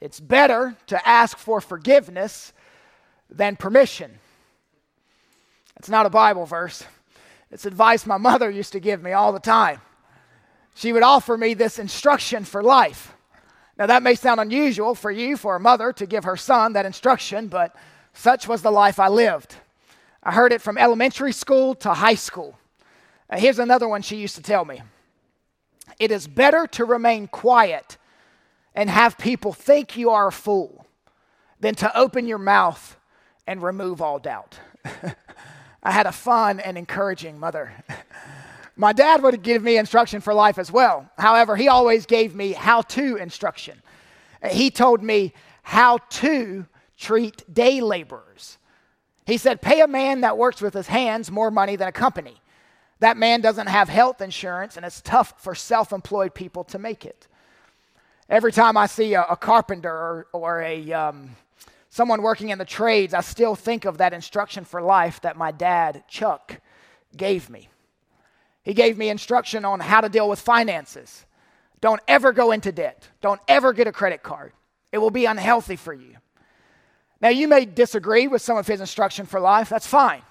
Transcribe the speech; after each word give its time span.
It's 0.00 0.20
better 0.20 0.76
to 0.88 1.08
ask 1.08 1.38
for 1.38 1.60
forgiveness 1.60 2.52
than 3.30 3.56
permission. 3.56 4.18
It's 5.76 5.88
not 5.88 6.06
a 6.06 6.10
Bible 6.10 6.46
verse. 6.46 6.84
It's 7.50 7.66
advice 7.66 8.06
my 8.06 8.16
mother 8.16 8.50
used 8.50 8.72
to 8.72 8.80
give 8.80 9.02
me 9.02 9.12
all 9.12 9.32
the 9.32 9.40
time. 9.40 9.80
She 10.74 10.92
would 10.92 11.02
offer 11.02 11.36
me 11.36 11.54
this 11.54 11.78
instruction 11.78 12.44
for 12.44 12.62
life. 12.62 13.14
Now, 13.78 13.86
that 13.86 14.02
may 14.02 14.14
sound 14.14 14.40
unusual 14.40 14.94
for 14.94 15.10
you, 15.10 15.36
for 15.36 15.56
a 15.56 15.60
mother, 15.60 15.92
to 15.94 16.06
give 16.06 16.24
her 16.24 16.36
son 16.36 16.72
that 16.72 16.86
instruction, 16.86 17.48
but 17.48 17.76
such 18.14 18.48
was 18.48 18.62
the 18.62 18.70
life 18.70 18.98
I 18.98 19.08
lived. 19.08 19.54
I 20.22 20.32
heard 20.32 20.52
it 20.52 20.62
from 20.62 20.78
elementary 20.78 21.32
school 21.32 21.74
to 21.76 21.92
high 21.92 22.14
school. 22.14 22.58
Here's 23.32 23.58
another 23.58 23.88
one 23.88 24.02
she 24.02 24.16
used 24.16 24.36
to 24.36 24.42
tell 24.42 24.64
me 24.64 24.82
It 25.98 26.10
is 26.10 26.26
better 26.26 26.66
to 26.68 26.84
remain 26.84 27.28
quiet 27.28 27.96
and 28.76 28.90
have 28.90 29.16
people 29.16 29.54
think 29.54 29.96
you 29.96 30.10
are 30.10 30.28
a 30.28 30.32
fool 30.32 30.86
than 31.58 31.74
to 31.76 31.98
open 31.98 32.26
your 32.26 32.38
mouth 32.38 32.98
and 33.46 33.62
remove 33.62 34.02
all 34.02 34.18
doubt. 34.18 34.58
I 35.82 35.90
had 35.90 36.06
a 36.06 36.12
fun 36.12 36.60
and 36.60 36.76
encouraging 36.76 37.40
mother. 37.40 37.72
My 38.76 38.92
dad 38.92 39.22
would 39.22 39.42
give 39.42 39.62
me 39.62 39.78
instruction 39.78 40.20
for 40.20 40.34
life 40.34 40.58
as 40.58 40.70
well. 40.70 41.10
However, 41.16 41.56
he 41.56 41.68
always 41.68 42.04
gave 42.04 42.34
me 42.34 42.52
how 42.52 42.82
to 42.82 43.16
instruction. 43.16 43.80
He 44.50 44.70
told 44.70 45.02
me 45.02 45.32
how 45.62 45.98
to 46.10 46.66
treat 46.98 47.42
day 47.52 47.80
laborers. 47.80 48.58
He 49.24 49.38
said, 49.38 49.62
Pay 49.62 49.80
a 49.80 49.88
man 49.88 50.20
that 50.20 50.36
works 50.36 50.60
with 50.60 50.74
his 50.74 50.88
hands 50.88 51.30
more 51.30 51.50
money 51.50 51.76
than 51.76 51.88
a 51.88 51.92
company. 51.92 52.42
That 53.00 53.16
man 53.16 53.40
doesn't 53.40 53.66
have 53.68 53.88
health 53.88 54.20
insurance, 54.20 54.76
and 54.76 54.84
it's 54.84 55.00
tough 55.00 55.34
for 55.42 55.54
self 55.54 55.92
employed 55.92 56.34
people 56.34 56.64
to 56.64 56.78
make 56.78 57.06
it. 57.06 57.26
Every 58.28 58.52
time 58.52 58.76
I 58.76 58.86
see 58.86 59.14
a, 59.14 59.22
a 59.22 59.36
carpenter 59.36 59.90
or, 59.90 60.26
or 60.32 60.62
a, 60.62 60.92
um, 60.92 61.36
someone 61.90 62.22
working 62.22 62.48
in 62.48 62.58
the 62.58 62.64
trades, 62.64 63.14
I 63.14 63.20
still 63.20 63.54
think 63.54 63.84
of 63.84 63.98
that 63.98 64.12
instruction 64.12 64.64
for 64.64 64.82
life 64.82 65.20
that 65.22 65.36
my 65.36 65.52
dad, 65.52 66.04
Chuck, 66.08 66.60
gave 67.16 67.48
me. 67.48 67.68
He 68.62 68.74
gave 68.74 68.98
me 68.98 69.10
instruction 69.10 69.64
on 69.64 69.78
how 69.78 70.00
to 70.00 70.08
deal 70.08 70.28
with 70.28 70.40
finances. 70.40 71.24
Don't 71.80 72.00
ever 72.08 72.32
go 72.32 72.50
into 72.50 72.72
debt. 72.72 73.08
Don't 73.20 73.40
ever 73.46 73.72
get 73.72 73.86
a 73.86 73.92
credit 73.92 74.22
card. 74.22 74.52
It 74.90 74.98
will 74.98 75.10
be 75.10 75.26
unhealthy 75.26 75.76
for 75.76 75.92
you. 75.92 76.16
Now, 77.20 77.28
you 77.28 77.48
may 77.48 77.64
disagree 77.64 78.28
with 78.28 78.42
some 78.42 78.56
of 78.56 78.66
his 78.66 78.80
instruction 78.80 79.24
for 79.24 79.40
life. 79.40 79.68
That's 79.68 79.86
fine 79.86 80.22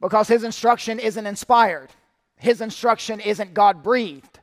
because 0.00 0.26
his 0.28 0.42
instruction 0.42 0.98
isn't 0.98 1.26
inspired, 1.26 1.90
his 2.36 2.60
instruction 2.60 3.20
isn't 3.20 3.54
God 3.54 3.82
breathed, 3.82 4.40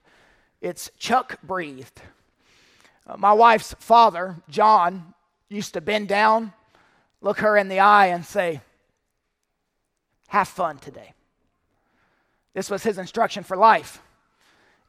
it's 0.61 0.89
Chuck 0.97 1.37
breathed. 1.43 2.01
Uh, 3.09 3.17
my 3.17 3.33
wife's 3.33 3.73
father, 3.79 4.35
John, 4.49 5.13
used 5.49 5.73
to 5.73 5.81
bend 5.81 6.07
down, 6.07 6.53
look 7.21 7.39
her 7.39 7.57
in 7.57 7.67
the 7.67 7.79
eye, 7.79 8.07
and 8.07 8.23
say, 8.23 8.61
Have 10.27 10.47
fun 10.47 10.77
today. 10.77 11.13
This 12.53 12.69
was 12.69 12.83
his 12.83 12.97
instruction 12.97 13.43
for 13.43 13.57
life. 13.57 14.01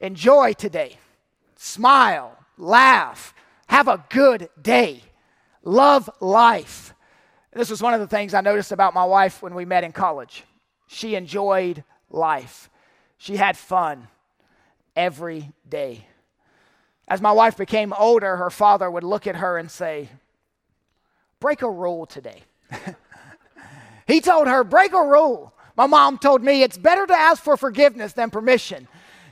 Enjoy 0.01 0.53
today. 0.53 0.99
Smile, 1.57 2.37
laugh, 2.59 3.35
have 3.69 3.89
a 3.89 4.05
good 4.11 4.51
day. 4.61 5.03
Love 5.63 6.11
life. 6.21 6.95
This 7.53 7.71
was 7.71 7.83
one 7.83 7.95
of 7.95 8.01
the 8.01 8.07
things 8.07 8.35
I 8.35 8.41
noticed 8.41 8.73
about 8.73 8.95
my 8.95 9.05
wife 9.05 9.43
when 9.43 9.55
we 9.55 9.65
met 9.65 9.85
in 9.85 9.93
college. 9.93 10.45
She 10.87 11.15
enjoyed 11.15 11.85
life, 12.11 12.69
she 13.17 13.37
had 13.37 13.57
fun 13.57 14.09
every 14.95 15.53
day. 15.67 16.07
As 17.11 17.21
my 17.21 17.33
wife 17.33 17.57
became 17.57 17.93
older, 17.99 18.37
her 18.37 18.51
father 18.51 18.89
would 18.89 19.03
look 19.03 19.27
at 19.27 19.35
her 19.35 19.59
and 19.59 19.69
say, 19.69 20.09
Break 21.41 21.61
a 21.63 21.69
rule 21.69 22.07
today. 22.07 22.45
he 24.07 24.21
told 24.21 24.47
her, 24.47 24.63
Break 24.63 24.93
a 24.93 25.03
rule. 25.03 25.53
My 25.77 25.87
mom 25.87 26.19
told 26.19 26.45
me 26.45 26.63
it's 26.63 26.79
better 26.79 27.09
to 27.09 27.13
ask 27.13 27.43
for 27.43 27.57
forgiveness 27.57 28.13
than 28.13 28.31
permission. 28.31 28.87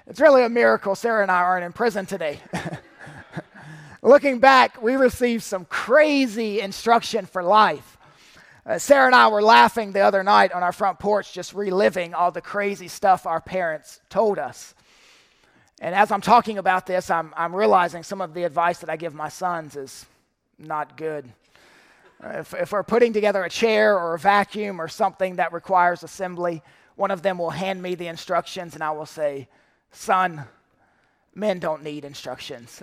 It's 0.09 0.19
really 0.19 0.43
a 0.43 0.49
miracle 0.49 0.97
Sarah 0.97 1.23
and 1.23 1.31
I 1.31 1.41
aren't 1.41 1.65
in 1.65 1.73
prison 1.73 2.05
today. 2.05 2.41
Looking 4.03 4.41
back, 4.41 4.83
we 4.83 4.97
received 4.97 5.45
some 5.45 5.65
crazy 5.67 6.61
instruction 6.61 7.27
for 7.27 7.45
life. 7.45 7.97
Uh, 8.67 8.79
Sarah 8.79 9.07
and 9.07 9.15
I 9.15 9.29
were 9.29 9.43
laughing 9.43 9.93
the 9.93 10.01
other 10.01 10.25
night 10.25 10.51
on 10.53 10.65
our 10.65 10.73
front 10.73 10.99
porch, 10.99 11.33
just 11.33 11.55
reliving 11.55 12.13
all 12.13 12.33
the 12.33 12.41
crazy 12.41 12.89
stuff 12.89 13.25
our 13.25 13.41
parents 13.41 14.01
told 14.09 14.39
us. 14.39 14.75
And 15.81 15.95
as 15.95 16.11
I'm 16.11 16.21
talking 16.21 16.59
about 16.59 16.87
this, 16.87 17.11
I'm, 17.11 17.33
I'm 17.37 17.55
realizing 17.55 18.03
some 18.03 18.21
of 18.21 18.35
the 18.35 18.45
advice 18.45 18.79
that 18.79 18.91
I 18.91 18.97
give 18.97 19.15
my 19.15 19.29
sons 19.29 19.77
is 19.77 20.07
not 20.59 20.97
good. 20.97 21.29
If, 22.23 22.53
if 22.53 22.73
we're 22.73 22.83
putting 22.83 23.13
together 23.13 23.45
a 23.45 23.51
chair 23.51 23.97
or 23.97 24.15
a 24.15 24.19
vacuum 24.19 24.81
or 24.81 24.89
something 24.89 25.37
that 25.37 25.53
requires 25.53 26.03
assembly, 26.03 26.63
one 26.97 27.13
of 27.13 27.23
them 27.23 27.39
will 27.39 27.51
hand 27.51 27.81
me 27.81 27.95
the 27.95 28.09
instructions 28.09 28.75
and 28.75 28.83
I 28.83 28.91
will 28.91 29.07
say, 29.07 29.49
Son, 29.93 30.45
men 31.35 31.61
don't 31.61 31.85
need 31.85 32.05
instructions. 32.05 32.83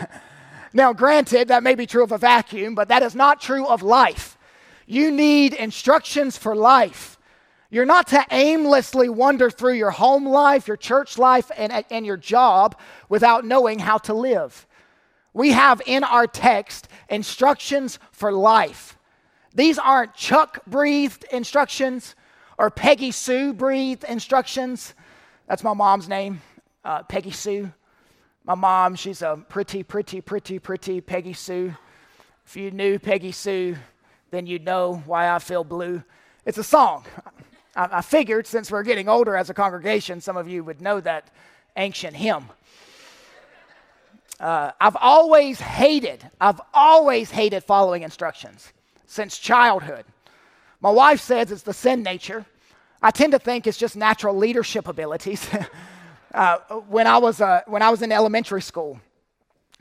now, 0.72 0.94
granted, 0.94 1.48
that 1.48 1.62
may 1.62 1.74
be 1.74 1.86
true 1.86 2.02
of 2.02 2.10
a 2.10 2.18
vacuum, 2.18 2.74
but 2.74 2.88
that 2.88 3.02
is 3.02 3.14
not 3.14 3.40
true 3.40 3.66
of 3.66 3.82
life. 3.82 4.38
You 4.86 5.10
need 5.10 5.52
instructions 5.52 6.38
for 6.38 6.56
life. 6.56 7.18
You're 7.70 7.86
not 7.86 8.06
to 8.08 8.24
aimlessly 8.30 9.08
wander 9.08 9.50
through 9.50 9.74
your 9.74 9.90
home 9.90 10.26
life, 10.26 10.68
your 10.68 10.76
church 10.76 11.18
life, 11.18 11.50
and, 11.56 11.84
and 11.90 12.06
your 12.06 12.16
job 12.16 12.78
without 13.08 13.44
knowing 13.44 13.78
how 13.78 13.98
to 13.98 14.14
live. 14.14 14.66
We 15.32 15.50
have 15.50 15.82
in 15.86 16.04
our 16.04 16.26
text 16.26 16.88
instructions 17.08 17.98
for 18.12 18.32
life. 18.32 18.96
These 19.54 19.78
aren't 19.78 20.14
Chuck 20.14 20.64
breathed 20.66 21.24
instructions 21.32 22.14
or 22.58 22.70
Peggy 22.70 23.10
Sue 23.10 23.52
breathed 23.52 24.04
instructions. 24.04 24.94
That's 25.48 25.64
my 25.64 25.74
mom's 25.74 26.08
name, 26.08 26.40
uh, 26.84 27.02
Peggy 27.02 27.32
Sue. 27.32 27.72
My 28.44 28.54
mom, 28.54 28.94
she's 28.94 29.22
a 29.22 29.42
pretty, 29.48 29.82
pretty, 29.82 30.20
pretty, 30.20 30.58
pretty 30.58 31.00
Peggy 31.00 31.32
Sue. 31.32 31.74
If 32.46 32.56
you 32.56 32.70
knew 32.70 32.98
Peggy 32.98 33.32
Sue, 33.32 33.76
then 34.30 34.46
you'd 34.46 34.64
know 34.64 35.02
why 35.06 35.30
I 35.30 35.38
feel 35.38 35.64
blue. 35.64 36.02
It's 36.44 36.58
a 36.58 36.64
song. 36.64 37.04
I, 37.76 37.98
I 37.98 38.00
figured 38.02 38.46
since 38.46 38.70
we're 38.70 38.82
getting 38.82 39.08
older 39.08 39.36
as 39.36 39.50
a 39.50 39.54
congregation, 39.54 40.20
some 40.20 40.36
of 40.36 40.48
you 40.48 40.64
would 40.64 40.80
know 40.80 41.00
that 41.00 41.30
ancient 41.76 42.16
hymn. 42.16 42.44
Uh, 44.40 44.72
I've 44.80 44.96
always 44.96 45.60
hated, 45.60 46.28
I've 46.40 46.60
always 46.72 47.30
hated 47.30 47.62
following 47.64 48.02
instructions 48.02 48.72
since 49.06 49.38
childhood. 49.38 50.04
My 50.80 50.90
wife 50.90 51.20
says 51.20 51.52
it's 51.52 51.62
the 51.62 51.72
sin 51.72 52.02
nature. 52.02 52.44
I 53.00 53.10
tend 53.10 53.32
to 53.32 53.38
think 53.38 53.66
it's 53.66 53.78
just 53.78 53.96
natural 53.96 54.36
leadership 54.36 54.88
abilities. 54.88 55.48
uh, 56.34 56.58
when, 56.88 57.06
I 57.06 57.18
was, 57.18 57.40
uh, 57.40 57.60
when 57.66 57.82
I 57.82 57.90
was 57.90 58.02
in 58.02 58.10
elementary 58.10 58.62
school, 58.62 59.00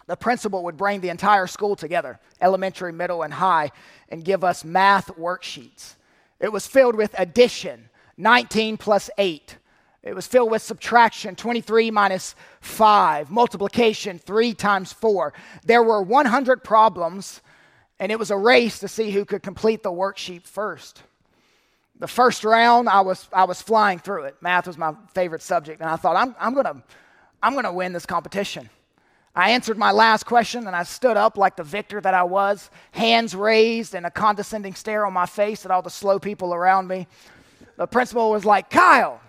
the 0.06 0.16
principal 0.16 0.64
would 0.66 0.78
bring 0.78 1.02
the 1.02 1.10
entire 1.10 1.48
school 1.48 1.76
together, 1.76 2.20
elementary, 2.42 2.92
middle, 2.92 3.24
and 3.24 3.34
high, 3.34 3.72
and 4.10 4.24
give 4.24 4.44
us 4.44 4.64
math 4.64 5.08
worksheets. 5.16 5.96
It 6.44 6.52
was 6.52 6.68
filled 6.68 6.96
with 6.96 7.16
addition, 7.18 7.90
19 8.18 8.76
plus 8.76 9.10
8. 9.18 9.58
It 10.04 10.14
was 10.14 10.28
filled 10.28 10.52
with 10.52 10.62
subtraction, 10.62 11.38
23 11.38 11.90
minus 11.90 12.36
5, 12.60 13.32
multiplication, 13.32 14.20
3 14.20 14.54
times 14.54 14.92
4. 14.92 15.34
There 15.64 15.82
were 15.82 16.04
100 16.04 16.62
problems, 16.62 17.40
and 17.98 18.12
it 18.12 18.20
was 18.20 18.30
a 18.30 18.36
race 18.36 18.80
to 18.80 18.90
see 18.90 19.12
who 19.12 19.24
could 19.24 19.42
complete 19.42 19.84
the 19.84 19.92
worksheet 19.92 20.46
first. 20.46 21.04
The 21.98 22.10
first 22.10 22.44
round, 22.44 22.90
I 22.90 23.00
was, 23.00 23.30
I 23.32 23.46
was 23.46 23.62
flying 23.62 24.00
through 24.00 24.26
it. 24.26 24.36
Math 24.42 24.68
was 24.68 24.78
my 24.78 24.94
favorite 25.14 25.42
subject, 25.44 25.80
and 25.80 25.90
I 25.90 25.96
thought, 25.96 26.18
I'm, 26.18 26.36
I'm 26.38 26.54
going 26.54 26.66
to 26.66 26.84
I'm 27.42 27.54
going 27.54 27.66
to 27.66 27.74
win 27.74 27.92
this 27.92 28.06
competition. 28.06 28.70
I 29.36 29.52
answered 29.52 29.78
my 29.78 29.92
last 29.92 30.26
question 30.26 30.68
and 30.68 30.76
I 30.76 30.84
stood 30.84 31.18
up 31.18 31.38
like 31.38 31.56
the 31.56 31.64
victor 31.64 32.00
that 32.00 32.14
I 32.14 32.24
was, 32.24 32.70
hands 32.92 33.36
raised 33.36 33.96
and 33.96 34.06
a 34.06 34.12
condescending 34.12 34.76
stare 34.76 35.06
on 35.06 35.14
my 35.14 35.26
face 35.26 35.66
at 35.66 35.72
all 35.72 35.82
the 35.82 35.90
slow 35.90 36.20
people 36.20 36.54
around 36.54 36.88
me. 36.88 37.08
The 37.78 37.88
principal 37.88 38.30
was 38.30 38.46
like, 38.46 38.70
Kyle, 38.70 39.20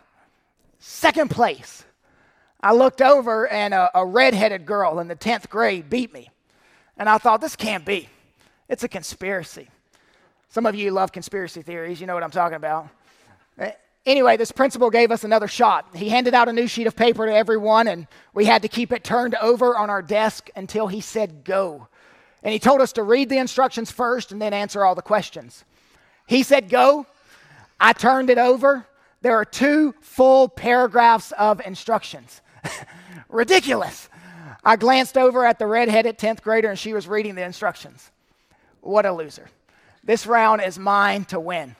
second 0.79 1.31
place. 1.31 1.85
I 2.61 2.73
looked 2.73 3.01
over 3.01 3.49
and 3.49 3.73
a, 3.73 3.91
a 3.95 4.05
redheaded 4.05 4.67
girl 4.67 4.99
in 5.01 5.09
the 5.09 5.17
10th 5.17 5.49
grade 5.49 5.89
beat 5.89 6.13
me. 6.13 6.31
And 6.99 7.09
I 7.09 7.19
thought, 7.19 7.41
this 7.41 7.57
can't 7.57 7.85
be. 7.85 8.09
It's 8.69 8.85
a 8.85 8.89
conspiracy. 8.89 9.69
Some 10.49 10.67
of 10.67 10.75
you 10.75 10.91
love 10.91 11.13
conspiracy 11.13 11.63
theories. 11.63 12.01
You 12.01 12.07
know 12.07 12.15
what 12.15 12.23
I'm 12.23 12.31
talking 12.31 12.57
about. 12.57 12.89
Anyway, 14.07 14.37
this 14.37 14.53
principal 14.53 14.91
gave 14.91 15.11
us 15.11 15.25
another 15.25 15.49
shot. 15.49 15.87
He 15.95 16.11
handed 16.11 16.35
out 16.35 16.49
a 16.49 16.53
new 16.53 16.67
sheet 16.67 16.87
of 16.87 16.95
paper 16.95 17.27
to 17.27 17.35
everyone, 17.35 17.89
and 17.89 18.07
we 18.35 18.45
had 18.45 18.63
to 18.63 18.69
keep 18.69 18.93
it 18.93 19.03
turned 19.03 19.35
over 19.37 19.77
on 19.77 19.89
our 19.89 20.03
desk 20.03 20.51
until 20.55 20.89
he 20.89 21.01
said 21.01 21.43
go. 21.45 21.89
And 22.43 22.53
he 22.53 22.59
told 22.59 22.83
us 22.83 22.93
to 22.95 23.03
read 23.03 23.31
the 23.31 23.39
instructions 23.39 23.91
first 23.91 24.31
and 24.31 24.43
then 24.43 24.53
answer 24.53 24.85
all 24.85 24.95
the 24.95 25.01
questions. 25.01 25.65
He 26.27 26.43
said 26.43 26.69
go. 26.69 27.07
I 27.81 27.95
turned 27.95 28.29
it 28.29 28.39
over. 28.39 28.87
There 29.23 29.37
are 29.37 29.45
two 29.47 29.95
full 30.03 30.49
paragraphs 30.49 31.33
of 31.33 31.63
instructions. 31.65 32.43
Ridiculous. 33.31 34.11
I 34.63 34.77
glanced 34.77 35.17
over 35.17 35.47
at 35.47 35.59
the 35.59 35.67
redheaded 35.67 36.19
10th 36.19 36.43
grader 36.43 36.69
and 36.69 36.79
she 36.79 36.93
was 36.93 37.09
reading 37.09 37.35
the 37.35 37.43
instructions. 37.43 38.11
What 38.83 39.07
a 39.07 39.13
loser. 39.13 39.49
This 40.03 40.27
round 40.27 40.61
is 40.61 40.79
mine 40.79 41.25
to 41.27 41.41
win. 41.41 41.77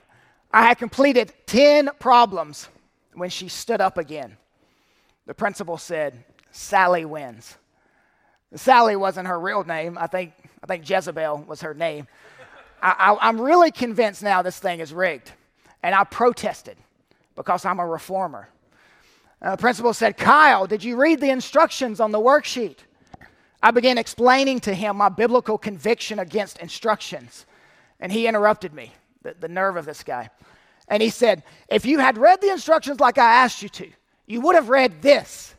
I 0.55 0.61
had 0.61 0.77
completed 0.77 1.33
10 1.47 1.89
problems 1.99 2.69
when 3.13 3.29
she 3.29 3.49
stood 3.49 3.81
up 3.81 3.97
again. 3.97 4.37
The 5.25 5.33
principal 5.33 5.77
said, 5.77 6.23
Sally 6.49 7.03
wins. 7.03 7.57
Sally 8.55 8.95
wasn't 8.95 9.27
her 9.27 9.37
real 9.37 9.65
name. 9.65 9.97
I 9.99 10.07
think, 10.07 10.31
I 10.63 10.65
think 10.65 10.89
Jezebel 10.89 11.43
was 11.45 11.59
her 11.59 11.73
name. 11.73 12.07
I, 12.81 13.17
am 13.19 13.41
really 13.41 13.69
convinced 13.69 14.23
now 14.23 14.41
this 14.41 14.57
thing 14.57 14.79
is 14.79 14.93
rigged. 14.93 15.33
And 15.83 15.93
I 15.93 16.05
protested 16.05 16.77
because 17.35 17.65
I'm 17.65 17.79
a 17.79 17.85
reformer. 17.85 18.47
Uh, 19.41 19.57
the 19.57 19.61
principal 19.61 19.93
said, 19.93 20.15
Kyle, 20.15 20.67
did 20.67 20.85
you 20.85 20.95
read 20.95 21.19
the 21.19 21.31
instructions 21.31 21.99
on 21.99 22.13
the 22.13 22.19
worksheet? 22.19 22.77
I 23.61 23.71
began 23.71 23.97
explaining 23.97 24.61
to 24.61 24.73
him 24.73 24.95
my 24.95 25.09
biblical 25.09 25.57
conviction 25.57 26.17
against 26.17 26.59
instructions. 26.59 27.45
And 27.99 28.09
he 28.09 28.25
interrupted 28.25 28.73
me, 28.73 28.93
the, 29.25 29.35
the 29.39 29.47
nerve 29.49 29.75
of 29.75 29.85
this 29.85 30.03
guy. 30.03 30.29
And 30.87 31.01
he 31.01 31.09
said, 31.09 31.43
If 31.67 31.85
you 31.85 31.99
had 31.99 32.17
read 32.17 32.39
the 32.41 32.51
instructions 32.51 32.99
like 32.99 33.17
I 33.17 33.43
asked 33.43 33.61
you 33.61 33.69
to, 33.69 33.89
you 34.27 34.39
would 34.41 34.55
have 34.55 34.69
read 34.69 35.01
this. 35.01 35.55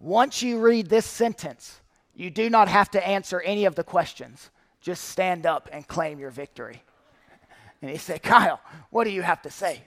Once 0.00 0.42
you 0.42 0.58
read 0.58 0.88
this 0.88 1.06
sentence, 1.06 1.80
you 2.14 2.30
do 2.30 2.50
not 2.50 2.68
have 2.68 2.90
to 2.90 3.06
answer 3.06 3.40
any 3.40 3.64
of 3.64 3.76
the 3.76 3.84
questions. 3.84 4.50
Just 4.80 5.04
stand 5.04 5.46
up 5.46 5.68
and 5.72 5.86
claim 5.86 6.18
your 6.18 6.30
victory. 6.30 6.82
And 7.80 7.90
he 7.90 7.98
said, 7.98 8.22
Kyle, 8.22 8.60
what 8.90 9.04
do 9.04 9.10
you 9.10 9.22
have 9.22 9.42
to 9.42 9.50
say? 9.50 9.82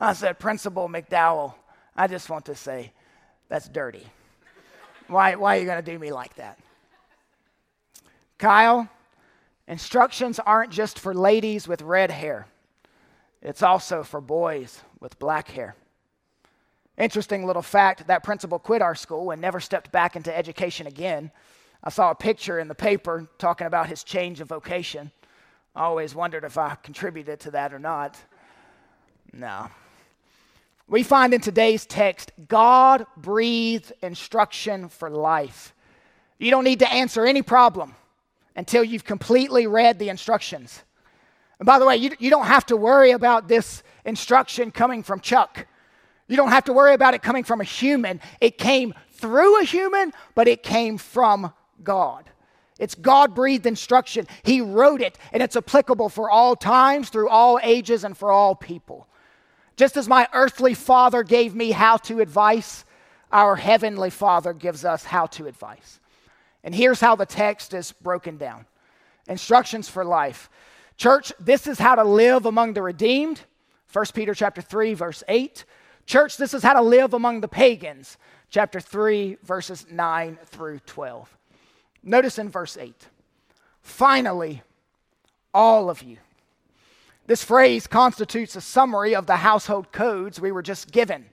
I 0.00 0.14
said, 0.14 0.38
Principal 0.38 0.88
McDowell, 0.88 1.54
I 1.94 2.06
just 2.06 2.30
want 2.30 2.46
to 2.46 2.54
say, 2.54 2.92
that's 3.48 3.68
dirty. 3.68 4.06
Why, 5.08 5.34
why 5.34 5.56
are 5.56 5.60
you 5.60 5.66
going 5.66 5.84
to 5.84 5.90
do 5.90 5.98
me 5.98 6.12
like 6.12 6.34
that? 6.36 6.58
Kyle, 8.38 8.88
instructions 9.72 10.38
aren't 10.38 10.70
just 10.70 10.98
for 10.98 11.14
ladies 11.14 11.66
with 11.66 11.82
red 11.82 12.10
hair, 12.10 12.46
it's 13.40 13.62
also 13.62 14.04
for 14.04 14.20
boys 14.20 14.82
with 15.00 15.18
black 15.18 15.48
hair. 15.48 15.74
Interesting 16.96 17.46
little 17.46 17.62
fact 17.62 18.06
that 18.06 18.22
principal 18.22 18.58
quit 18.58 18.82
our 18.82 18.94
school 18.94 19.30
and 19.30 19.40
never 19.40 19.58
stepped 19.58 19.90
back 19.90 20.14
into 20.14 20.36
education 20.36 20.86
again. 20.86 21.32
I 21.82 21.90
saw 21.90 22.10
a 22.10 22.14
picture 22.14 22.60
in 22.60 22.68
the 22.68 22.74
paper 22.74 23.26
talking 23.38 23.66
about 23.66 23.88
his 23.88 24.04
change 24.04 24.40
of 24.40 24.48
vocation. 24.48 25.10
I 25.74 25.84
always 25.84 26.14
wondered 26.14 26.44
if 26.44 26.58
I 26.58 26.76
contributed 26.82 27.40
to 27.40 27.50
that 27.52 27.72
or 27.72 27.78
not. 27.78 28.16
No. 29.32 29.68
We 30.86 31.02
find 31.02 31.32
in 31.32 31.40
today's 31.40 31.86
text 31.86 32.30
God 32.46 33.06
breathed 33.16 33.92
instruction 34.02 34.88
for 34.88 35.08
life. 35.08 35.74
You 36.38 36.50
don't 36.50 36.64
need 36.64 36.80
to 36.80 36.92
answer 36.92 37.24
any 37.24 37.40
problem 37.40 37.94
until 38.56 38.84
you've 38.84 39.04
completely 39.04 39.66
read 39.66 39.98
the 39.98 40.08
instructions. 40.08 40.82
And 41.58 41.66
by 41.66 41.78
the 41.78 41.86
way, 41.86 41.96
you, 41.96 42.10
you 42.18 42.30
don't 42.30 42.46
have 42.46 42.66
to 42.66 42.76
worry 42.76 43.12
about 43.12 43.48
this 43.48 43.82
instruction 44.04 44.70
coming 44.70 45.02
from 45.02 45.20
Chuck. 45.20 45.66
You 46.28 46.36
don't 46.36 46.48
have 46.48 46.64
to 46.64 46.72
worry 46.72 46.94
about 46.94 47.14
it 47.14 47.22
coming 47.22 47.44
from 47.44 47.60
a 47.60 47.64
human. 47.64 48.20
It 48.40 48.58
came 48.58 48.94
through 49.12 49.60
a 49.60 49.64
human, 49.64 50.12
but 50.34 50.48
it 50.48 50.62
came 50.62 50.98
from 50.98 51.52
God. 51.82 52.28
It's 52.78 52.94
God 52.94 53.34
breathed 53.34 53.66
instruction. 53.66 54.26
He 54.42 54.60
wrote 54.60 55.00
it, 55.00 55.18
and 55.32 55.42
it's 55.42 55.56
applicable 55.56 56.08
for 56.08 56.28
all 56.30 56.56
times, 56.56 57.10
through 57.10 57.28
all 57.28 57.60
ages, 57.62 58.02
and 58.02 58.16
for 58.16 58.32
all 58.32 58.56
people. 58.56 59.06
Just 59.76 59.96
as 59.96 60.08
my 60.08 60.28
earthly 60.32 60.74
father 60.74 61.22
gave 61.22 61.54
me 61.54 61.70
how 61.70 61.96
to 61.98 62.20
advice, 62.20 62.84
our 63.30 63.56
heavenly 63.56 64.10
father 64.10 64.52
gives 64.52 64.84
us 64.84 65.04
how 65.04 65.26
to 65.26 65.46
advice. 65.46 66.00
And 66.64 66.74
here's 66.74 67.00
how 67.00 67.16
the 67.16 67.26
text 67.26 67.74
is 67.74 67.92
broken 67.92 68.36
down 68.36 68.66
instructions 69.28 69.88
for 69.88 70.04
life. 70.04 70.50
Church, 70.96 71.32
this 71.38 71.66
is 71.66 71.78
how 71.78 71.94
to 71.94 72.04
live 72.04 72.44
among 72.46 72.74
the 72.74 72.82
redeemed. 72.82 73.40
1 73.92 74.06
Peter 74.14 74.34
chapter 74.34 74.60
3 74.60 74.94
verse 74.94 75.22
8. 75.28 75.64
Church, 76.06 76.36
this 76.36 76.54
is 76.54 76.62
how 76.62 76.74
to 76.74 76.82
live 76.82 77.14
among 77.14 77.40
the 77.40 77.48
pagans. 77.48 78.18
Chapter 78.50 78.80
3 78.80 79.38
verses 79.42 79.86
9 79.90 80.38
through 80.46 80.80
12. 80.80 81.38
Notice 82.02 82.38
in 82.38 82.48
verse 82.48 82.76
8. 82.76 82.94
Finally, 83.80 84.62
all 85.54 85.88
of 85.90 86.02
you. 86.02 86.18
This 87.26 87.44
phrase 87.44 87.86
constitutes 87.86 88.56
a 88.56 88.60
summary 88.60 89.14
of 89.14 89.26
the 89.26 89.36
household 89.36 89.92
codes 89.92 90.40
we 90.40 90.52
were 90.52 90.62
just 90.62 90.90
given. 90.90 91.26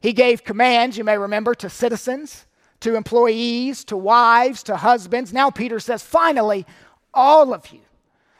He 0.00 0.12
gave 0.12 0.44
commands, 0.44 0.96
you 0.96 1.04
may 1.04 1.18
remember, 1.18 1.54
to 1.56 1.68
citizens, 1.68 2.46
to 2.80 2.94
employees, 2.96 3.84
to 3.84 3.96
wives, 3.96 4.62
to 4.64 4.76
husbands. 4.76 5.32
Now 5.32 5.50
Peter 5.50 5.80
says, 5.80 6.02
finally, 6.02 6.66
all 7.14 7.54
of 7.54 7.72
you. 7.72 7.80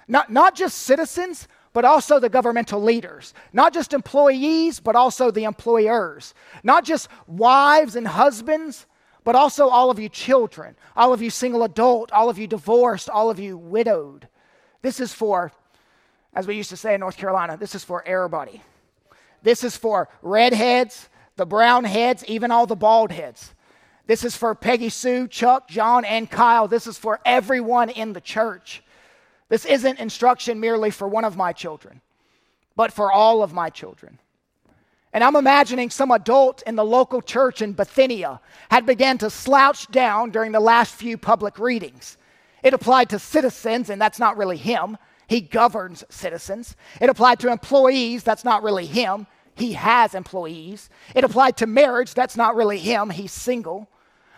Not, 0.09 0.31
not 0.31 0.55
just 0.55 0.79
citizens, 0.79 1.49
but 1.73 1.85
also 1.85 2.19
the 2.19 2.29
governmental 2.29 2.83
leaders. 2.83 3.35
Not 3.53 3.75
just 3.75 3.93
employees, 3.93 4.81
but 4.81 4.97
also 4.97 5.31
the 5.31 5.45
employers. 5.45 6.33
Not 6.63 6.85
just 6.85 7.09
wives 7.27 7.97
and 7.97 8.09
husbands, 8.09 8.87
but 9.25 9.35
also 9.35 9.69
all 9.69 9.91
of 9.91 9.99
you 9.99 10.09
children, 10.09 10.77
all 10.97 11.13
of 11.13 11.21
you 11.21 11.31
single 11.31 11.65
adult, 11.65 12.13
all 12.13 12.31
of 12.31 12.39
you 12.39 12.47
divorced, 12.47 13.11
all 13.11 13.29
of 13.29 13.41
you 13.41 13.59
widowed. 13.59 14.29
This 14.83 15.01
is 15.01 15.13
for, 15.13 15.51
as 16.33 16.47
we 16.47 16.55
used 16.55 16.71
to 16.71 16.77
say 16.77 16.95
in 16.95 17.01
North 17.01 17.17
Carolina, 17.17 17.57
this 17.57 17.75
is 17.75 17.83
for 17.83 18.07
everybody. 18.07 18.63
This 19.43 19.65
is 19.65 19.77
for 19.77 20.09
redheads, 20.23 21.09
the 21.35 21.45
brown 21.45 21.83
heads, 21.83 22.25
even 22.27 22.53
all 22.53 22.67
the 22.67 22.77
bald 22.77 23.11
heads. 23.11 23.53
This 24.07 24.25
is 24.25 24.37
for 24.37 24.55
Peggy 24.55 24.89
Sue, 24.89 25.27
Chuck, 25.27 25.69
John, 25.69 26.05
and 26.05 26.31
Kyle. 26.31 26.69
This 26.69 26.87
is 26.87 26.97
for 26.97 27.21
everyone 27.25 27.91
in 27.91 28.13
the 28.13 28.21
church. 28.21 28.83
This 29.49 29.65
isn't 29.65 29.99
instruction 29.99 30.61
merely 30.61 30.91
for 30.91 31.09
one 31.09 31.25
of 31.25 31.37
my 31.37 31.53
children, 31.53 32.01
but 32.77 32.93
for 32.93 33.11
all 33.11 33.43
of 33.43 33.53
my 33.53 33.69
children. 33.69 34.19
And 35.13 35.25
I'm 35.25 35.37
imagining 35.37 35.91
some 35.91 36.11
adult 36.11 36.63
in 36.67 36.77
the 36.77 36.85
local 36.85 37.23
church 37.23 37.63
in 37.63 37.73
Bithynia 37.73 38.41
had 38.71 38.87
began 38.87 39.19
to 39.19 39.31
slouch 39.31 39.91
down 39.91 40.31
during 40.31 40.53
the 40.53 40.61
last 40.61 40.95
few 40.95 41.17
public 41.17 41.59
readings. 41.59 42.19
It 42.63 42.75
applied 42.75 43.09
to 43.11 43.19
citizens, 43.19 43.89
and 43.89 44.01
that's 44.01 44.19
not 44.19 44.37
really 44.37 44.57
him. 44.57 44.99
He 45.27 45.41
governs 45.41 46.05
citizens. 46.11 46.77
It 47.01 47.09
applied 47.09 47.41
to 47.41 47.51
employees, 47.51 48.23
that's 48.23 48.45
not 48.45 48.63
really 48.63 48.87
him. 48.87 49.27
He 49.55 49.73
has 49.73 50.15
employees. 50.15 50.91
It 51.15 51.25
applied 51.25 51.57
to 51.59 51.67
marriage, 51.67 52.13
that's 52.13 52.37
not 52.37 52.55
really 52.55 52.79
him. 52.79 53.11
He's 53.11 53.33
single. 53.33 53.89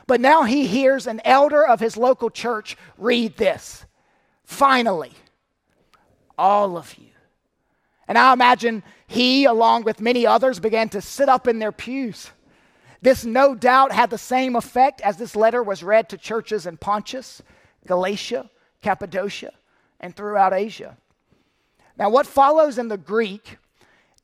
But 0.09 0.21
now 0.21 0.43
he 0.43 0.67
hears 0.67 1.07
an 1.07 1.21
elder 1.25 1.65
of 1.65 1.79
his 1.79 1.97
local 1.97 2.31
church 2.31 2.77
read 2.97 3.37
this. 3.37 3.87
Finally, 4.43 5.13
all 6.37 6.77
of 6.77 6.99
you 6.99 7.09
and 8.09 8.17
I 8.17 8.33
imagine 8.33 8.83
he, 9.07 9.45
along 9.45 9.85
with 9.85 10.01
many 10.01 10.27
others, 10.27 10.59
began 10.59 10.89
to 10.89 11.03
sit 11.03 11.29
up 11.29 11.47
in 11.47 11.59
their 11.59 11.73
pews. 11.73 12.31
This 13.03 13.25
no 13.25 13.55
doubt 13.55 13.93
had 13.93 14.09
the 14.11 14.19
same 14.19 14.57
effect 14.57 15.03
as 15.03 15.19
this 15.19 15.37
letter 15.37 15.63
was 15.63 15.85
read 15.85 16.09
to 16.09 16.17
churches 16.17 16.67
in 16.67 16.79
Pontus, 16.79 17.43
Galatia, 17.87 18.51
Cappadocia, 18.83 19.53
and 20.01 20.17
throughout 20.17 20.55
Asia. 20.55 20.97
Now, 21.99 22.09
what 22.09 22.27
follows 22.27 22.79
in 22.79 22.89
the 22.89 22.97
Greek 22.97 23.59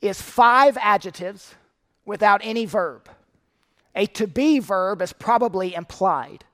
is 0.00 0.20
five 0.20 0.78
adjectives 0.80 1.54
without 2.06 2.40
any 2.42 2.64
verb. 2.64 3.08
A 3.94 4.06
to 4.06 4.26
be 4.26 4.58
verb 4.58 5.02
is 5.02 5.12
probably 5.12 5.74
implied. 5.74 6.44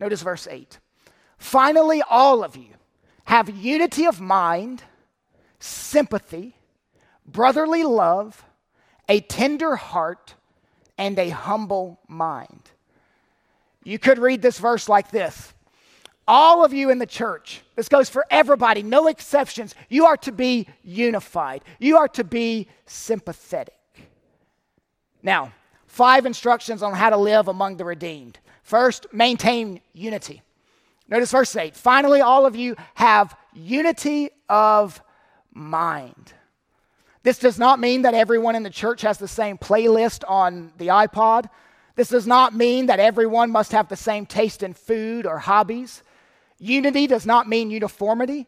Notice 0.00 0.22
verse 0.22 0.46
8. 0.50 0.78
Finally, 1.38 2.02
all 2.08 2.42
of 2.42 2.56
you 2.56 2.74
have 3.24 3.48
unity 3.48 4.06
of 4.06 4.20
mind, 4.20 4.82
sympathy, 5.60 6.56
brotherly 7.26 7.84
love, 7.84 8.44
a 9.08 9.20
tender 9.20 9.76
heart, 9.76 10.34
and 10.96 11.18
a 11.18 11.28
humble 11.28 12.00
mind. 12.08 12.70
You 13.84 13.98
could 13.98 14.18
read 14.18 14.42
this 14.42 14.58
verse 14.58 14.88
like 14.88 15.10
this 15.10 15.52
All 16.26 16.64
of 16.64 16.72
you 16.72 16.90
in 16.90 16.98
the 16.98 17.06
church, 17.06 17.62
this 17.76 17.88
goes 17.88 18.08
for 18.08 18.26
everybody, 18.30 18.82
no 18.82 19.06
exceptions. 19.06 19.74
You 19.88 20.06
are 20.06 20.16
to 20.18 20.32
be 20.32 20.66
unified, 20.82 21.62
you 21.78 21.96
are 21.96 22.08
to 22.08 22.24
be 22.24 22.68
sympathetic. 22.86 23.74
Now, 25.22 25.52
five 25.98 26.26
instructions 26.26 26.80
on 26.80 26.94
how 26.94 27.10
to 27.10 27.16
live 27.16 27.48
among 27.48 27.76
the 27.76 27.84
redeemed. 27.84 28.38
First, 28.62 29.08
maintain 29.12 29.80
unity. 29.92 30.42
Notice 31.08 31.32
verse 31.32 31.56
8. 31.56 31.74
Finally, 31.74 32.20
all 32.20 32.46
of 32.46 32.54
you 32.54 32.76
have 32.94 33.36
unity 33.52 34.30
of 34.48 35.02
mind. 35.52 36.34
This 37.24 37.40
does 37.40 37.58
not 37.58 37.80
mean 37.80 38.02
that 38.02 38.14
everyone 38.14 38.54
in 38.54 38.62
the 38.62 38.70
church 38.70 39.02
has 39.02 39.18
the 39.18 39.26
same 39.26 39.58
playlist 39.58 40.22
on 40.28 40.72
the 40.78 40.86
iPod. 40.86 41.50
This 41.96 42.10
does 42.10 42.28
not 42.28 42.54
mean 42.54 42.86
that 42.86 43.00
everyone 43.00 43.50
must 43.50 43.72
have 43.72 43.88
the 43.88 43.96
same 43.96 44.24
taste 44.24 44.62
in 44.62 44.74
food 44.74 45.26
or 45.26 45.38
hobbies. 45.40 46.04
Unity 46.60 47.08
does 47.08 47.26
not 47.26 47.48
mean 47.48 47.72
uniformity. 47.72 48.46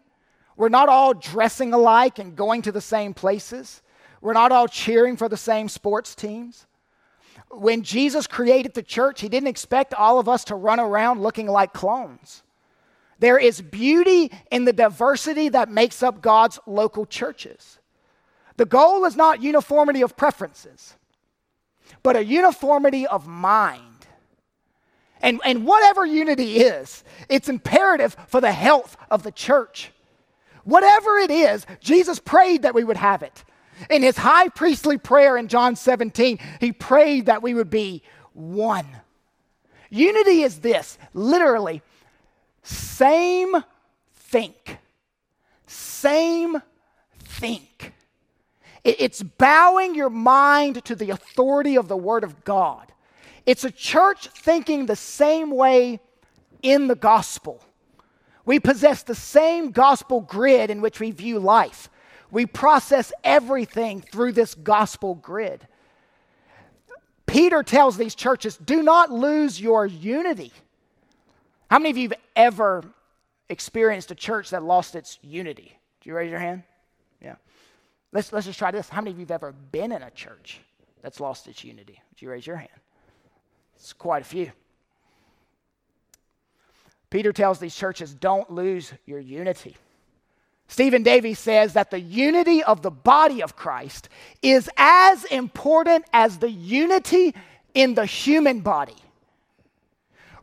We're 0.57 0.69
not 0.69 0.89
all 0.89 1.15
dressing 1.15 1.73
alike 1.73 2.21
and 2.21 2.37
going 2.37 2.63
to 2.63 2.71
the 2.71 2.81
same 2.81 3.13
places. 3.13 3.83
We're 4.21 4.35
not 4.35 4.53
all 4.53 4.69
cheering 4.69 5.17
for 5.17 5.29
the 5.29 5.37
same 5.37 5.69
sports 5.69 6.15
teams. 6.15 6.67
When 7.51 7.83
Jesus 7.83 8.27
created 8.27 8.75
the 8.75 8.83
church, 8.83 9.21
he 9.21 9.29
didn't 9.29 9.49
expect 9.49 9.93
all 9.95 10.19
of 10.19 10.29
us 10.29 10.45
to 10.45 10.55
run 10.55 10.81
around 10.81 11.23
looking 11.23 11.47
like 11.47 11.73
clones. 11.73 12.43
There 13.19 13.39
is 13.39 13.61
beauty 13.61 14.31
in 14.51 14.65
the 14.65 14.73
diversity 14.73 15.49
that 15.51 15.69
makes 15.69 16.03
up 16.03 16.23
God's 16.23 16.59
local 16.67 17.05
churches. 17.05 17.79
The 18.57 18.65
goal 18.67 19.05
is 19.05 19.17
not 19.17 19.43
uniformity 19.43 20.03
of 20.03 20.17
preferences, 20.17 20.95
but 22.03 22.17
a 22.17 22.25
uniformity 22.25 23.07
of 23.07 23.27
mind. 23.27 23.85
And, 25.23 25.41
and 25.45 25.67
whatever 25.67 26.07
unity 26.07 26.59
is, 26.59 27.05
it's 27.29 27.49
imperative 27.49 28.17
for 28.27 28.41
the 28.41 28.53
health 28.53 28.97
of 29.11 29.23
the 29.23 29.33
church. 29.33 29.93
Whatever 30.65 31.19
it 31.19 31.31
is, 31.31 31.67
Jesus 31.81 32.19
prayed 32.19 32.63
that 32.63 32.75
we 32.75 32.85
would 32.85 32.97
have 32.97 33.23
it. 33.23 33.45
In 33.89 34.03
his 34.03 34.19
high 34.19 34.49
priestly 34.49 34.99
prayer 34.99 35.37
in 35.37 35.49
John 35.49 35.77
17, 35.77 36.39
he 36.61 36.73
prayed 36.73 37.27
that 37.27 37.43
we 37.43 37.55
would 37.55 37.71
be 37.71 38.03
one. 38.33 38.87
Unity 39.89 40.43
is 40.43 40.61
this 40.61 40.99
literally, 41.15 41.83
same 42.63 43.57
think. 44.15 44.79
Same 45.67 46.61
think. 47.19 47.95
It's 48.83 49.23
bowing 49.23 49.95
your 49.95 50.11
mind 50.11 50.85
to 50.87 50.95
the 50.95 51.11
authority 51.11 51.77
of 51.77 51.89
the 51.89 51.97
Word 51.97 52.25
of 52.25 52.45
God. 52.45 52.93
It's 53.47 53.65
a 53.65 53.71
church 53.71 54.29
thinking 54.29 54.87
the 54.87 54.97
same 54.97 55.51
way 55.51 56.01
in 56.63 56.87
the 56.87 56.95
gospel. 56.95 57.63
We 58.45 58.59
possess 58.59 59.03
the 59.03 59.15
same 59.15 59.71
gospel 59.71 60.21
grid 60.21 60.71
in 60.71 60.81
which 60.81 61.01
we 61.01 61.11
view 61.11 61.39
life. 61.39 61.91
We 62.31 62.47
process 62.47 63.13
everything 63.25 64.01
through 64.01 64.33
this 64.33 64.55
gospel 64.55 65.15
grid. 65.17 65.67
Peter 67.27 67.63
tells 67.63 67.97
these 67.97 68.15
churches 68.15 68.57
do 68.57 68.83
not 68.83 69.11
lose 69.11 69.61
your 69.61 69.87
unity. 69.87 70.53
How 71.71 71.79
many 71.79 71.91
of 71.91 71.97
you 71.97 72.09
have 72.09 72.19
ever 72.35 72.85
experienced 73.49 74.11
a 74.11 74.15
church 74.15 74.51
that 74.51 74.63
lost 74.63 74.95
its 74.95 75.19
unity? 75.23 75.79
Do 76.01 76.11
you 76.11 76.17
raise 76.17 76.31
your 76.31 76.41
hand? 76.41 76.65
Yeah. 77.23 77.37
Let's, 78.13 78.33
let's 78.33 78.47
just 78.47 78.59
try 78.59 78.71
this. 78.71 78.89
How 78.89 79.01
many 79.01 79.13
of 79.13 79.19
you 79.19 79.25
have 79.25 79.31
ever 79.31 79.53
been 79.53 79.93
in 79.93 80.03
a 80.03 80.11
church 80.11 80.61
that's 81.03 81.21
lost 81.21 81.47
its 81.47 81.63
unity? 81.63 82.01
Would 82.11 82.23
you 82.23 82.31
raise 82.31 82.47
your 82.47 82.57
hand? 82.57 82.71
It's 83.77 83.93
quite 83.93 84.23
a 84.23 84.25
few. 84.25 84.51
Peter 87.11 87.33
tells 87.33 87.59
these 87.59 87.75
churches 87.75 88.15
don't 88.15 88.51
lose 88.51 88.93
your 89.07 89.19
unity. 89.19 89.77
Stephen 90.71 91.03
Davies 91.03 91.41
says 91.41 91.73
that 91.73 91.91
the 91.91 91.99
unity 91.99 92.63
of 92.63 92.81
the 92.81 92.93
body 92.93 93.43
of 93.43 93.57
Christ 93.57 94.09
is 94.41 94.71
as 94.77 95.25
important 95.25 96.05
as 96.13 96.39
the 96.39 96.49
unity 96.49 97.35
in 97.75 97.95
the 97.95 98.07
human 98.07 98.61
body. 98.61 98.95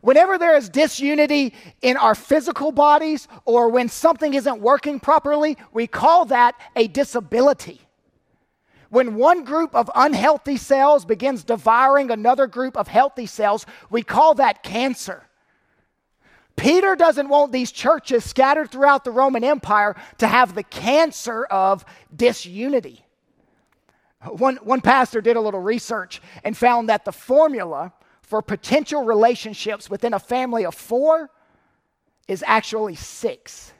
Whenever 0.02 0.36
there 0.36 0.54
is 0.54 0.68
disunity 0.68 1.54
in 1.80 1.96
our 1.96 2.14
physical 2.14 2.72
bodies 2.72 3.26
or 3.46 3.70
when 3.70 3.88
something 3.88 4.34
isn't 4.34 4.60
working 4.60 5.00
properly, 5.00 5.56
we 5.72 5.86
call 5.86 6.26
that 6.26 6.54
a 6.76 6.88
disability. 6.88 7.80
When 8.90 9.14
one 9.14 9.44
group 9.44 9.74
of 9.74 9.90
unhealthy 9.94 10.58
cells 10.58 11.06
begins 11.06 11.42
devouring 11.42 12.10
another 12.10 12.46
group 12.46 12.76
of 12.76 12.86
healthy 12.86 13.26
cells, 13.26 13.64
we 13.88 14.02
call 14.02 14.34
that 14.34 14.62
cancer. 14.62 15.24
Peter 16.58 16.96
doesn't 16.96 17.28
want 17.28 17.52
these 17.52 17.72
churches 17.72 18.24
scattered 18.24 18.70
throughout 18.70 19.04
the 19.04 19.10
Roman 19.10 19.44
Empire 19.44 19.96
to 20.18 20.26
have 20.26 20.54
the 20.54 20.64
cancer 20.64 21.44
of 21.44 21.84
disunity. 22.14 23.04
One, 24.26 24.56
one 24.56 24.80
pastor 24.80 25.20
did 25.20 25.36
a 25.36 25.40
little 25.40 25.60
research 25.60 26.20
and 26.42 26.56
found 26.56 26.88
that 26.88 27.04
the 27.04 27.12
formula 27.12 27.92
for 28.20 28.42
potential 28.42 29.04
relationships 29.04 29.88
within 29.88 30.12
a 30.12 30.18
family 30.18 30.66
of 30.66 30.74
four 30.74 31.30
is 32.26 32.44
actually 32.46 32.96
six. 32.96 33.72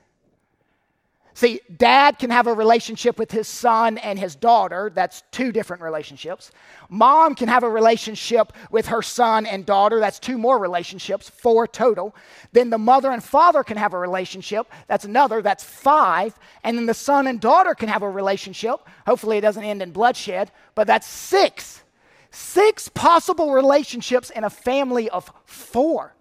See, 1.39 1.61
dad 1.77 2.19
can 2.19 2.31
have 2.31 2.49
a 2.49 2.53
relationship 2.53 3.17
with 3.17 3.31
his 3.31 3.47
son 3.47 3.97
and 3.99 4.19
his 4.19 4.35
daughter. 4.35 4.91
That's 4.93 5.23
two 5.31 5.53
different 5.53 5.85
relationships. 5.85 6.51
Mom 6.89 7.37
can 7.37 7.47
have 7.47 7.63
a 7.63 7.71
relationship 7.71 8.53
with 8.73 8.89
her 8.89 9.03
son 9.03 9.47
and 9.47 9.65
daughter. 9.65 10.01
That's 10.01 10.19
two 10.19 10.37
more 10.37 10.59
relationships, 10.59 11.31
four 11.31 11.69
total. 11.69 12.13
Then 12.51 12.71
the 12.71 12.79
mother 12.79 13.13
and 13.13 13.23
father 13.23 13.63
can 13.63 13.77
have 13.77 13.95
a 13.95 13.99
relationship. 14.01 14.67
That's 14.89 15.05
another, 15.05 15.41
that's 15.41 15.63
five. 15.63 16.37
And 16.65 16.77
then 16.77 16.87
the 16.87 16.93
son 16.93 17.29
and 17.29 17.41
daughter 17.41 17.77
can 17.77 17.89
have 17.89 18.03
a 18.03 18.11
relationship. 18.11 18.81
Hopefully, 19.07 19.39
it 19.39 19.43
doesn't 19.43 19.63
end 19.63 19.81
in 19.81 19.93
bloodshed, 19.93 20.51
but 20.75 20.89
that's 20.89 21.07
six. 21.07 21.85
Six 22.33 22.89
possible 22.89 23.53
relationships 23.53 24.31
in 24.31 24.43
a 24.43 24.51
family 24.51 25.09
of 25.09 25.31
four. 25.45 26.17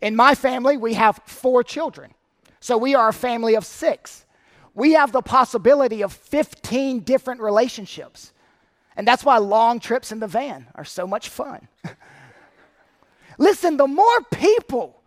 In 0.00 0.16
my 0.16 0.34
family, 0.34 0.78
we 0.78 0.94
have 0.94 1.20
four 1.26 1.62
children. 1.62 2.14
So 2.64 2.78
we 2.78 2.94
are 2.94 3.10
a 3.10 3.12
family 3.12 3.56
of 3.56 3.66
six. 3.66 4.24
We 4.72 4.92
have 4.92 5.12
the 5.12 5.20
possibility 5.20 6.00
of 6.00 6.14
15 6.14 7.00
different 7.00 7.42
relationships. 7.42 8.32
And 8.96 9.06
that's 9.06 9.22
why 9.22 9.36
long 9.36 9.80
trips 9.80 10.10
in 10.10 10.18
the 10.18 10.26
van 10.26 10.68
are 10.74 10.86
so 10.86 11.06
much 11.06 11.28
fun. 11.28 11.68
Listen, 13.38 13.76
the 13.76 13.86
more 13.86 14.22
people, 14.32 15.02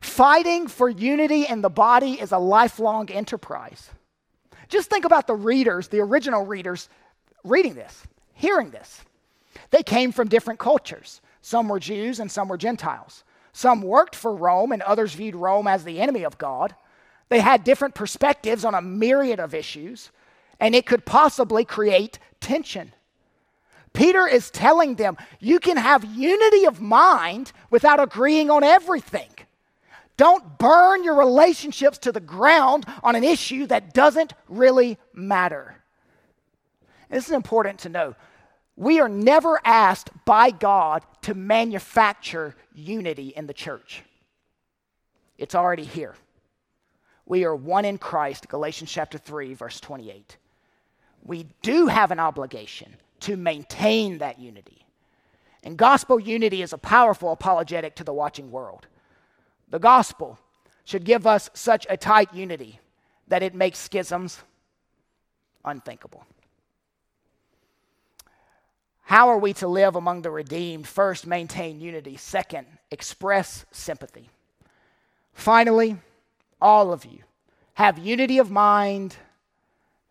Fighting 0.00 0.68
for 0.68 0.88
unity 0.88 1.46
in 1.46 1.60
the 1.60 1.70
body 1.70 2.12
is 2.12 2.32
a 2.32 2.38
lifelong 2.38 3.10
enterprise. 3.10 3.90
Just 4.68 4.90
think 4.90 5.04
about 5.04 5.26
the 5.26 5.34
readers, 5.34 5.88
the 5.88 6.00
original 6.00 6.44
readers, 6.44 6.88
reading 7.44 7.74
this, 7.74 8.02
hearing 8.32 8.70
this. 8.70 9.02
They 9.70 9.82
came 9.82 10.12
from 10.12 10.28
different 10.28 10.58
cultures. 10.58 11.20
Some 11.40 11.68
were 11.68 11.78
Jews 11.78 12.20
and 12.20 12.30
some 12.30 12.48
were 12.48 12.56
Gentiles. 12.56 13.24
Some 13.52 13.82
worked 13.82 14.14
for 14.14 14.34
Rome 14.34 14.72
and 14.72 14.82
others 14.82 15.14
viewed 15.14 15.34
Rome 15.34 15.66
as 15.66 15.84
the 15.84 16.00
enemy 16.00 16.24
of 16.24 16.38
God. 16.38 16.74
They 17.28 17.40
had 17.40 17.64
different 17.64 17.94
perspectives 17.94 18.64
on 18.64 18.74
a 18.74 18.82
myriad 18.82 19.40
of 19.40 19.54
issues, 19.54 20.10
and 20.60 20.74
it 20.74 20.86
could 20.86 21.04
possibly 21.04 21.64
create 21.64 22.18
tension. 22.40 22.92
Peter 23.96 24.26
is 24.26 24.50
telling 24.50 24.96
them 24.96 25.16
you 25.40 25.58
can 25.58 25.78
have 25.78 26.04
unity 26.04 26.66
of 26.66 26.82
mind 26.82 27.50
without 27.70 27.98
agreeing 27.98 28.50
on 28.50 28.62
everything. 28.62 29.30
Don't 30.18 30.58
burn 30.58 31.02
your 31.02 31.14
relationships 31.14 31.96
to 31.98 32.12
the 32.12 32.20
ground 32.20 32.84
on 33.02 33.16
an 33.16 33.24
issue 33.24 33.66
that 33.66 33.94
doesn't 33.94 34.34
really 34.48 34.98
matter. 35.14 35.76
This 37.10 37.26
is 37.26 37.32
important 37.32 37.78
to 37.80 37.88
know. 37.88 38.14
We 38.76 39.00
are 39.00 39.08
never 39.08 39.58
asked 39.64 40.10
by 40.26 40.50
God 40.50 41.02
to 41.22 41.32
manufacture 41.32 42.54
unity 42.74 43.28
in 43.34 43.46
the 43.46 43.54
church, 43.54 44.02
it's 45.38 45.54
already 45.54 45.84
here. 45.84 46.14
We 47.24 47.44
are 47.44 47.56
one 47.56 47.86
in 47.86 47.98
Christ, 47.98 48.48
Galatians 48.48 48.92
chapter 48.92 49.16
3, 49.18 49.54
verse 49.54 49.80
28. 49.80 50.36
We 51.24 51.46
do 51.62 51.86
have 51.88 52.10
an 52.10 52.20
obligation 52.20 52.94
to 53.20 53.36
maintain 53.36 54.18
that 54.18 54.38
unity. 54.38 54.84
And 55.62 55.76
gospel 55.76 56.20
unity 56.20 56.62
is 56.62 56.72
a 56.72 56.78
powerful 56.78 57.32
apologetic 57.32 57.96
to 57.96 58.04
the 58.04 58.12
watching 58.12 58.50
world. 58.50 58.86
The 59.68 59.78
gospel 59.78 60.38
should 60.84 61.04
give 61.04 61.26
us 61.26 61.50
such 61.54 61.86
a 61.90 61.96
tight 61.96 62.32
unity 62.32 62.78
that 63.28 63.42
it 63.42 63.54
makes 63.54 63.78
schisms 63.78 64.42
unthinkable. 65.64 66.24
How 69.02 69.28
are 69.28 69.38
we 69.38 69.52
to 69.54 69.68
live 69.68 69.94
among 69.94 70.22
the 70.22 70.30
redeemed? 70.30 70.86
First, 70.86 71.26
maintain 71.26 71.80
unity. 71.80 72.16
Second, 72.16 72.66
express 72.90 73.64
sympathy. 73.70 74.30
Finally, 75.32 75.96
all 76.60 76.92
of 76.92 77.04
you 77.04 77.20
have 77.74 77.98
unity 77.98 78.38
of 78.38 78.50
mind, 78.50 79.16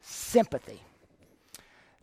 sympathy. 0.01 0.81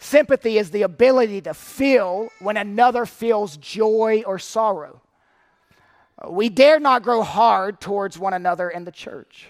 Sympathy 0.02 0.58
is 0.58 0.72
the 0.72 0.82
ability 0.82 1.40
to 1.42 1.54
feel 1.54 2.28
when 2.40 2.56
another 2.56 3.06
feels 3.06 3.56
joy 3.56 4.24
or 4.26 4.36
sorrow. 4.36 5.00
We 6.28 6.48
dare 6.48 6.80
not 6.80 7.04
grow 7.04 7.22
hard 7.22 7.80
towards 7.80 8.18
one 8.18 8.34
another 8.34 8.68
in 8.68 8.84
the 8.84 8.90
church. 8.90 9.46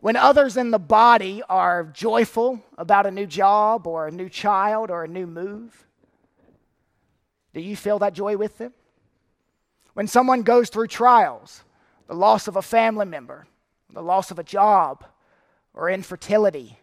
When 0.00 0.14
others 0.14 0.58
in 0.58 0.70
the 0.70 0.78
body 0.78 1.42
are 1.48 1.84
joyful 1.84 2.62
about 2.76 3.06
a 3.06 3.10
new 3.10 3.24
job 3.24 3.86
or 3.86 4.06
a 4.06 4.10
new 4.10 4.28
child 4.28 4.90
or 4.90 5.04
a 5.04 5.08
new 5.08 5.26
move, 5.26 5.86
do 7.54 7.62
you 7.62 7.76
feel 7.76 7.98
that 8.00 8.12
joy 8.12 8.36
with 8.36 8.58
them? 8.58 8.74
When 9.94 10.06
someone 10.06 10.42
goes 10.42 10.68
through 10.68 10.88
trials, 10.88 11.64
the 12.08 12.14
loss 12.14 12.46
of 12.46 12.56
a 12.56 12.62
family 12.62 13.06
member, 13.06 13.46
the 13.90 14.02
loss 14.02 14.30
of 14.30 14.38
a 14.38 14.44
job, 14.44 15.02
or 15.72 15.88
infertility 15.88 16.78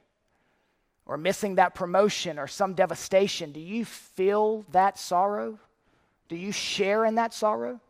or 1.12 1.18
missing 1.18 1.56
that 1.56 1.76
promotion 1.76 2.40
or 2.40 2.48
some 2.48 2.74
devastation, 2.74 3.52
do 3.52 3.60
you 3.60 3.84
feel 3.84 4.64
that 4.72 4.98
sorrow? 4.98 5.60
Do 6.30 6.38
you 6.38 6.54
share 6.54 7.04
in 7.04 7.16
that 7.16 7.34
sorrow? 7.34 7.82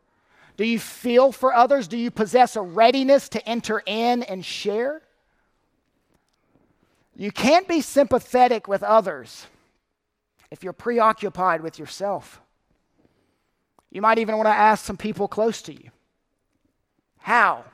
Do 0.58 0.66
you 0.66 0.80
feel 0.80 1.32
for 1.32 1.54
others? 1.54 1.88
Do 1.88 1.98
you 1.98 2.10
possess 2.10 2.56
a 2.56 2.64
readiness 2.64 3.30
to 3.30 3.48
enter 3.48 3.84
in 3.86 4.24
and 4.24 4.44
share? 4.44 5.04
You 7.16 7.32
can't 7.32 7.68
be 7.68 7.82
sympathetic 7.82 8.68
with 8.68 8.82
others 8.82 9.46
if 10.50 10.64
you're 10.64 10.74
preoccupied 10.74 11.62
with 11.62 11.78
yourself. 11.78 12.42
You 13.92 14.02
might 14.02 14.18
even 14.18 14.36
want 14.36 14.48
to 14.48 14.52
ask 14.52 14.84
some 14.84 14.98
people 14.98 15.28
close 15.28 15.62
to 15.64 15.74
you 15.74 15.92
How? 17.20 17.66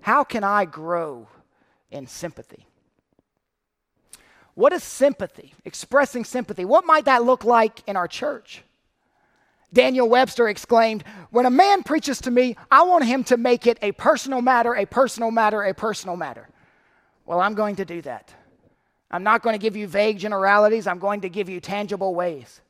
How 0.00 0.24
can 0.24 0.42
I 0.42 0.64
grow 0.64 1.28
in 1.90 2.06
sympathy? 2.06 2.67
What 4.58 4.72
is 4.72 4.82
sympathy? 4.82 5.54
Expressing 5.64 6.24
sympathy. 6.24 6.64
What 6.64 6.84
might 6.84 7.04
that 7.04 7.22
look 7.22 7.44
like 7.44 7.80
in 7.86 7.94
our 7.94 8.08
church? 8.08 8.64
Daniel 9.72 10.08
Webster 10.08 10.48
exclaimed, 10.48 11.04
When 11.30 11.46
a 11.46 11.50
man 11.50 11.84
preaches 11.84 12.20
to 12.22 12.32
me, 12.32 12.56
I 12.68 12.82
want 12.82 13.04
him 13.04 13.22
to 13.24 13.36
make 13.36 13.68
it 13.68 13.78
a 13.82 13.92
personal 13.92 14.42
matter, 14.42 14.74
a 14.74 14.84
personal 14.84 15.30
matter, 15.30 15.62
a 15.62 15.72
personal 15.72 16.16
matter. 16.16 16.48
Well, 17.24 17.40
I'm 17.40 17.54
going 17.54 17.76
to 17.76 17.84
do 17.84 18.02
that. 18.02 18.34
I'm 19.12 19.22
not 19.22 19.42
going 19.42 19.54
to 19.54 19.62
give 19.62 19.76
you 19.76 19.86
vague 19.86 20.18
generalities, 20.18 20.88
I'm 20.88 20.98
going 20.98 21.20
to 21.20 21.28
give 21.28 21.48
you 21.48 21.60
tangible 21.60 22.12
ways. 22.12 22.60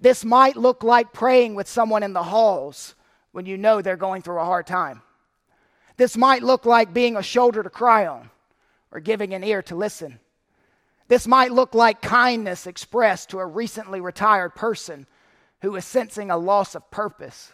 This 0.00 0.24
might 0.24 0.56
look 0.56 0.82
like 0.82 1.12
praying 1.12 1.54
with 1.54 1.68
someone 1.68 2.02
in 2.02 2.12
the 2.12 2.24
halls 2.24 2.96
when 3.30 3.46
you 3.46 3.56
know 3.56 3.80
they're 3.82 3.96
going 3.96 4.22
through 4.22 4.40
a 4.40 4.44
hard 4.44 4.66
time. 4.66 5.02
This 5.96 6.16
might 6.16 6.42
look 6.42 6.66
like 6.66 6.92
being 6.92 7.16
a 7.16 7.22
shoulder 7.22 7.62
to 7.62 7.70
cry 7.70 8.08
on 8.08 8.30
or 8.90 8.98
giving 8.98 9.32
an 9.32 9.44
ear 9.44 9.62
to 9.62 9.76
listen. 9.76 10.18
This 11.08 11.26
might 11.26 11.52
look 11.52 11.74
like 11.74 12.02
kindness 12.02 12.66
expressed 12.66 13.30
to 13.30 13.38
a 13.38 13.46
recently 13.46 14.00
retired 14.00 14.54
person 14.54 15.06
who 15.62 15.74
is 15.74 15.84
sensing 15.84 16.30
a 16.30 16.36
loss 16.36 16.74
of 16.74 16.90
purpose. 16.90 17.52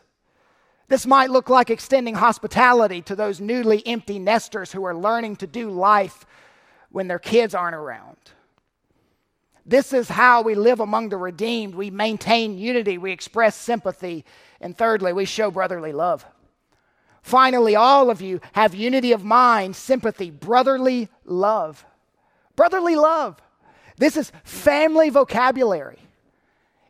This 0.88 1.06
might 1.06 1.30
look 1.30 1.48
like 1.48 1.70
extending 1.70 2.16
hospitality 2.16 3.00
to 3.02 3.16
those 3.16 3.40
newly 3.40 3.86
empty 3.86 4.18
nesters 4.18 4.72
who 4.72 4.84
are 4.84 4.94
learning 4.94 5.36
to 5.36 5.46
do 5.46 5.70
life 5.70 6.26
when 6.90 7.08
their 7.08 7.18
kids 7.18 7.54
aren't 7.54 7.76
around. 7.76 8.16
This 9.64 9.94
is 9.94 10.08
how 10.08 10.42
we 10.42 10.54
live 10.54 10.80
among 10.80 11.08
the 11.08 11.16
redeemed. 11.16 11.74
We 11.74 11.90
maintain 11.90 12.58
unity, 12.58 12.98
we 12.98 13.12
express 13.12 13.56
sympathy, 13.56 14.24
and 14.60 14.76
thirdly, 14.76 15.12
we 15.12 15.24
show 15.24 15.50
brotherly 15.50 15.92
love. 15.92 16.26
Finally, 17.22 17.74
all 17.74 18.10
of 18.10 18.20
you 18.20 18.40
have 18.52 18.74
unity 18.74 19.12
of 19.12 19.24
mind, 19.24 19.74
sympathy, 19.74 20.30
brotherly 20.30 21.08
love. 21.24 21.86
Brotherly 22.56 22.94
love. 22.94 23.40
This 23.96 24.16
is 24.16 24.32
family 24.42 25.10
vocabulary. 25.10 25.98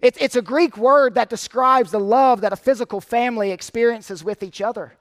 It's, 0.00 0.18
it's 0.20 0.36
a 0.36 0.42
Greek 0.42 0.76
word 0.76 1.14
that 1.14 1.30
describes 1.30 1.90
the 1.90 2.00
love 2.00 2.42
that 2.42 2.52
a 2.52 2.56
physical 2.56 3.00
family 3.00 3.50
experiences 3.50 4.22
with 4.22 4.42
each 4.42 4.60
other. 4.60 4.94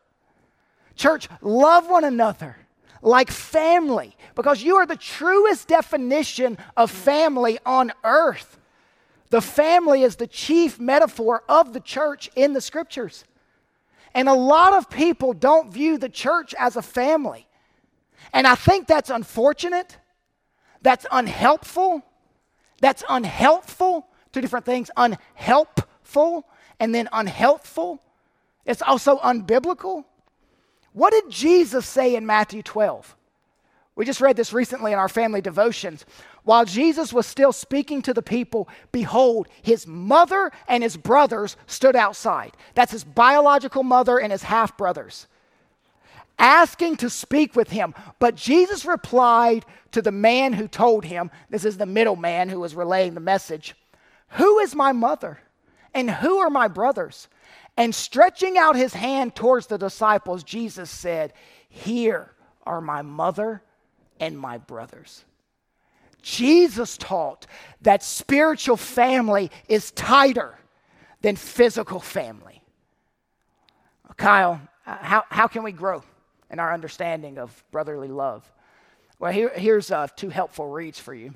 Church, 0.95 1.27
love 1.41 1.89
one 1.89 2.03
another 2.03 2.57
like 3.03 3.29
family 3.29 4.15
because 4.35 4.63
you 4.63 4.77
are 4.77 4.85
the 4.85 4.95
truest 4.95 5.67
definition 5.67 6.57
of 6.77 6.89
family 6.89 7.59
on 7.65 7.91
earth. 8.03 8.57
The 9.29 9.41
family 9.41 10.03
is 10.03 10.15
the 10.15 10.27
chief 10.27 10.79
metaphor 10.79 11.43
of 11.49 11.73
the 11.73 11.79
church 11.79 12.29
in 12.35 12.53
the 12.53 12.61
scriptures. 12.61 13.25
And 14.13 14.29
a 14.29 14.33
lot 14.33 14.73
of 14.73 14.89
people 14.89 15.33
don't 15.33 15.73
view 15.73 15.97
the 15.97 16.09
church 16.09 16.53
as 16.57 16.75
a 16.75 16.81
family. 16.81 17.47
And 18.31 18.47
I 18.47 18.55
think 18.55 18.87
that's 18.87 19.09
unfortunate, 19.09 19.97
that's 20.83 21.05
unhelpful, 21.11 22.03
that's 22.79 23.03
unhelpful 23.09 24.07
Two 24.33 24.41
different 24.41 24.65
things 24.65 24.89
unhelpful 24.97 26.45
and 26.79 26.93
then 26.93 27.07
unhealthful. 27.13 27.99
It's 28.65 28.81
also 28.81 29.19
unbiblical. 29.19 30.05
What 30.91 31.11
did 31.11 31.29
Jesus 31.29 31.85
say 31.85 32.15
in 32.15 32.25
Matthew 32.25 32.63
12? 32.63 33.15
We 33.95 34.05
just 34.05 34.21
read 34.21 34.35
this 34.35 34.53
recently 34.53 34.91
in 34.91 34.97
our 34.97 35.07
family 35.07 35.39
devotions. 35.39 36.03
While 36.43 36.65
Jesus 36.65 37.13
was 37.13 37.27
still 37.27 37.51
speaking 37.51 38.01
to 38.01 38.13
the 38.13 38.23
people, 38.23 38.67
behold, 38.91 39.47
his 39.61 39.85
mother 39.85 40.51
and 40.67 40.81
his 40.81 40.97
brothers 40.97 41.55
stood 41.67 41.95
outside. 41.95 42.57
That's 42.73 42.91
his 42.91 43.03
biological 43.03 43.83
mother 43.83 44.19
and 44.19 44.31
his 44.31 44.43
half 44.43 44.75
brothers, 44.77 45.27
asking 46.37 46.97
to 46.97 47.09
speak 47.09 47.55
with 47.55 47.69
him. 47.69 47.93
But 48.19 48.35
Jesus 48.35 48.85
replied 48.85 49.65
to 49.91 50.01
the 50.01 50.11
man 50.11 50.53
who 50.53 50.67
told 50.67 51.05
him, 51.05 51.31
this 51.49 51.65
is 51.65 51.77
the 51.77 51.85
middleman 51.85 52.49
who 52.49 52.59
was 52.59 52.75
relaying 52.75 53.13
the 53.13 53.19
message, 53.19 53.75
who 54.29 54.59
is 54.59 54.75
my 54.75 54.91
mother? 54.91 55.39
And 55.93 56.09
who 56.09 56.39
are 56.39 56.49
my 56.49 56.67
brothers? 56.67 57.27
And 57.77 57.93
stretching 57.93 58.57
out 58.57 58.75
his 58.75 58.93
hand 58.93 59.35
towards 59.35 59.67
the 59.67 59.77
disciples, 59.77 60.43
Jesus 60.43 60.89
said, 60.89 61.33
Here 61.69 62.31
are 62.65 62.81
my 62.81 63.01
mother 63.01 63.61
and 64.19 64.37
my 64.37 64.57
brothers. 64.57 65.23
Jesus 66.21 66.97
taught 66.97 67.45
that 67.81 68.01
spiritual 68.01 68.77
family 68.77 69.51
is 69.67 69.91
tighter 69.91 70.57
than 71.21 71.35
physical 71.35 71.99
family. 71.99 72.61
Kyle, 74.17 74.61
how, 74.83 75.23
how 75.29 75.47
can 75.47 75.63
we 75.63 75.71
grow 75.71 76.03
in 76.53 76.59
our 76.59 76.71
understanding 76.71 77.39
of 77.39 77.63
brotherly 77.71 78.07
love? 78.07 78.49
Well, 79.19 79.33
here, 79.33 79.51
here's 79.55 79.91
uh, 79.91 80.07
two 80.15 80.29
helpful 80.29 80.69
reads 80.69 80.99
for 80.99 81.13
you 81.13 81.33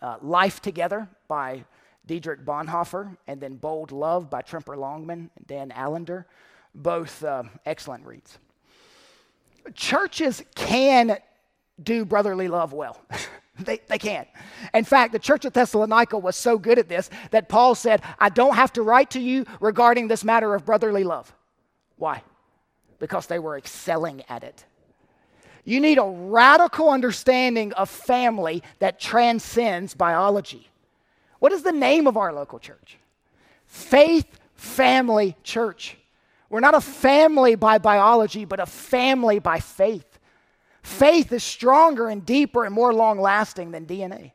uh, 0.00 0.16
Life 0.22 0.60
Together 0.60 1.06
by 1.28 1.64
Dietrich 2.06 2.44
Bonhoeffer, 2.44 3.16
and 3.26 3.40
then 3.40 3.56
Bold 3.56 3.92
Love 3.92 4.30
by 4.30 4.40
Tremper 4.40 4.76
Longman 4.76 5.30
and 5.36 5.46
Dan 5.46 5.72
Allender. 5.72 6.26
Both 6.74 7.22
uh, 7.22 7.44
excellent 7.64 8.06
reads. 8.06 8.38
Churches 9.74 10.42
can 10.54 11.18
do 11.82 12.04
brotherly 12.04 12.48
love 12.48 12.72
well. 12.72 13.00
they, 13.58 13.80
they 13.88 13.98
can. 13.98 14.26
In 14.72 14.84
fact, 14.84 15.12
the 15.12 15.18
church 15.18 15.44
of 15.44 15.52
Thessalonica 15.52 16.16
was 16.16 16.36
so 16.36 16.56
good 16.56 16.78
at 16.78 16.88
this 16.88 17.10
that 17.32 17.48
Paul 17.48 17.74
said, 17.74 18.02
I 18.18 18.30
don't 18.30 18.54
have 18.54 18.72
to 18.74 18.82
write 18.82 19.10
to 19.10 19.20
you 19.20 19.44
regarding 19.60 20.08
this 20.08 20.24
matter 20.24 20.54
of 20.54 20.64
brotherly 20.64 21.04
love. 21.04 21.34
Why? 21.96 22.22
Because 22.98 23.26
they 23.26 23.38
were 23.38 23.56
excelling 23.56 24.22
at 24.28 24.42
it. 24.42 24.64
You 25.64 25.80
need 25.80 25.98
a 25.98 26.04
radical 26.04 26.90
understanding 26.90 27.72
of 27.72 27.90
family 27.90 28.62
that 28.78 29.00
transcends 29.00 29.94
biology. 29.94 30.68
What 31.40 31.52
is 31.52 31.62
the 31.62 31.72
name 31.72 32.06
of 32.06 32.16
our 32.16 32.32
local 32.32 32.58
church? 32.58 32.98
Faith 33.66 34.38
Family 34.54 35.36
Church. 35.42 35.96
We're 36.48 36.60
not 36.60 36.74
a 36.74 36.80
family 36.80 37.56
by 37.56 37.78
biology, 37.78 38.44
but 38.44 38.60
a 38.60 38.66
family 38.66 39.38
by 39.40 39.58
faith. 39.58 40.18
Faith 40.82 41.32
is 41.32 41.42
stronger 41.42 42.08
and 42.08 42.24
deeper 42.24 42.64
and 42.64 42.72
more 42.72 42.94
long 42.94 43.18
lasting 43.18 43.72
than 43.72 43.86
DNA. 43.86 44.32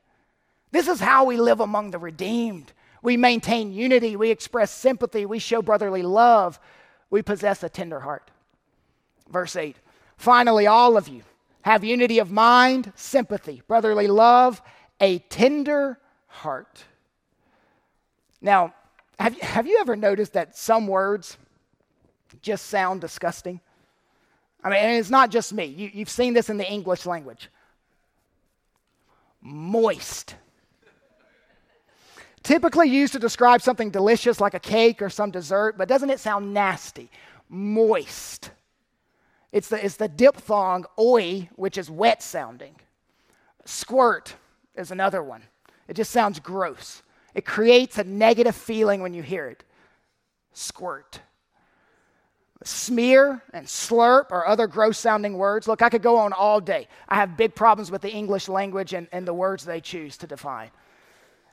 This 0.72 0.90
is 0.90 1.00
how 1.00 1.24
we 1.24 1.38
live 1.38 1.62
among 1.62 1.92
the 1.92 1.98
redeemed. 1.98 2.74
We 3.02 3.18
maintain 3.18 3.72
unity, 3.72 4.16
we 4.16 4.30
express 4.30 4.70
sympathy, 4.70 5.26
we 5.26 5.40
show 5.40 5.62
brotherly 5.62 6.04
love, 6.04 6.60
we 7.10 7.22
possess 7.22 7.64
a 7.64 7.70
tender 7.70 8.02
heart. 8.02 8.30
Verse 9.32 9.56
8 9.56 9.76
Finally, 10.18 10.68
all 10.68 10.98
of 10.98 11.08
you 11.08 11.24
have 11.64 11.84
unity 11.84 12.20
of 12.20 12.32
mind, 12.32 12.92
sympathy, 12.96 13.62
brotherly 13.68 14.08
love, 14.08 14.62
a 15.00 15.20
tender 15.20 15.98
heart. 16.28 16.84
Now, 18.42 18.74
have, 19.20 19.40
have 19.42 19.68
you 19.68 19.80
ever 19.80 19.96
noticed 19.96 20.34
that 20.34 20.58
some 20.58 20.88
words 20.88 21.38
just 22.42 22.68
sound 22.68 23.02
disgusting? 23.02 23.60
I 24.64 24.70
mean, 24.70 24.80
and 24.80 25.00
it's 25.00 25.10
not 25.10 25.30
just 25.30 25.54
me. 25.54 25.66
You, 25.66 25.90
you've 25.94 26.10
seen 26.10 26.34
this 26.34 26.50
in 26.50 26.58
the 26.58 26.70
English 26.70 27.06
language. 27.06 27.50
Moist. 29.42 30.36
Typically 32.44 32.90
used 32.90 33.14
to 33.14 33.20
describe 33.20 33.62
something 33.62 33.92
delicious 33.92 34.42
like 34.42 34.56
a 34.56 34.60
cake 34.60 35.02
or 35.02 35.10
some 35.10 35.30
dessert, 35.30 35.78
but 35.78 35.88
doesn't 35.88 36.10
it 36.10 36.20
sound 36.20 36.54
nasty? 36.54 37.10
Moist. 37.50 38.52
It's 39.52 39.68
the, 39.68 39.84
it's 39.84 39.98
the 39.98 40.08
diphthong 40.08 40.86
oi, 40.98 41.50
which 41.56 41.78
is 41.78 41.90
wet 41.90 42.24
sounding. 42.24 42.76
Squirt 43.66 44.36
is 44.76 44.92
another 44.92 45.22
one. 45.22 45.44
It 45.88 45.96
just 45.96 46.12
sounds 46.12 46.40
gross. 46.40 47.04
It 47.36 47.46
creates 47.46 47.98
a 47.98 48.04
negative 48.04 48.56
feeling 48.56 49.02
when 49.02 49.14
you 49.14 49.24
hear 49.24 49.48
it. 49.48 49.64
Squirt. 50.54 51.20
Smear 52.64 53.42
and 53.54 53.66
slurp 53.66 54.32
are 54.32 54.46
other 54.46 54.68
gross 54.68 54.98
sounding 55.00 55.38
words. 55.38 55.68
Look, 55.68 55.82
I 55.82 55.90
could 55.90 56.04
go 56.04 56.18
on 56.18 56.32
all 56.32 56.62
day. 56.62 56.88
I 57.10 57.16
have 57.16 57.36
big 57.36 57.56
problems 57.56 57.90
with 57.90 58.02
the 58.02 58.12
English 58.12 58.48
language 58.48 58.94
and, 58.94 59.08
and 59.12 59.28
the 59.28 59.34
words 59.34 59.66
they 59.66 59.82
choose 59.82 60.16
to 60.18 60.28
define. 60.28 60.70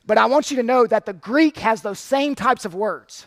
But 0.07 0.19
I 0.19 0.27
want 0.27 0.51
you 0.51 0.57
to 0.59 0.63
know 0.63 0.87
that 0.87 1.07
the 1.07 1.15
Greek 1.15 1.59
has 1.59 1.83
those 1.83 1.99
same 1.99 2.35
types 2.35 2.65
of 2.65 2.75
words. 2.75 3.27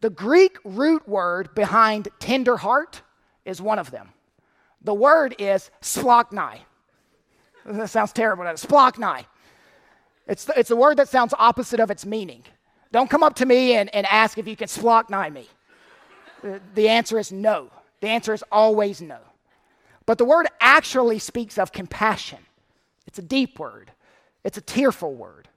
The 0.00 0.10
Greek 0.10 0.58
root 0.64 1.08
word 1.08 1.54
behind 1.54 2.08
tender 2.18 2.56
heart 2.56 3.02
is 3.48 3.60
one 3.60 3.78
of 3.78 3.90
them. 3.90 4.10
The 4.82 4.94
word 4.94 5.34
is 5.38 5.70
splachni. 5.80 6.60
That 7.64 7.90
sounds 7.90 8.12
terrible. 8.12 8.44
Splachni. 8.44 9.24
It's 10.26 10.44
the, 10.44 10.58
it's 10.58 10.70
a 10.70 10.76
word 10.76 10.98
that 10.98 11.08
sounds 11.08 11.34
opposite 11.38 11.80
of 11.80 11.90
its 11.90 12.06
meaning. 12.06 12.44
Don't 12.92 13.10
come 13.10 13.22
up 13.22 13.34
to 13.36 13.46
me 13.46 13.74
and, 13.74 13.92
and 13.94 14.06
ask 14.06 14.38
if 14.38 14.46
you 14.46 14.54
can 14.54 14.68
splachni 14.68 15.32
me. 15.32 15.48
The 16.74 16.88
answer 16.88 17.18
is 17.18 17.32
no. 17.32 17.70
The 18.00 18.08
answer 18.08 18.32
is 18.32 18.44
always 18.52 19.00
no. 19.00 19.18
But 20.06 20.18
the 20.18 20.24
word 20.24 20.46
actually 20.60 21.18
speaks 21.18 21.58
of 21.58 21.72
compassion. 21.72 22.38
It's 23.06 23.18
a 23.18 23.22
deep 23.22 23.58
word, 23.58 23.90
it's 24.44 24.58
a 24.58 24.62
tearful 24.62 25.14
word. 25.14 25.48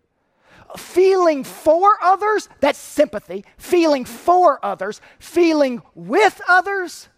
Feeling 0.77 1.43
for 1.43 1.97
others, 2.01 2.47
that's 2.61 2.79
sympathy. 2.79 3.43
Feeling 3.57 4.05
for 4.05 4.65
others, 4.65 5.01
feeling 5.19 5.81
with 5.95 6.39
others, 6.47 7.09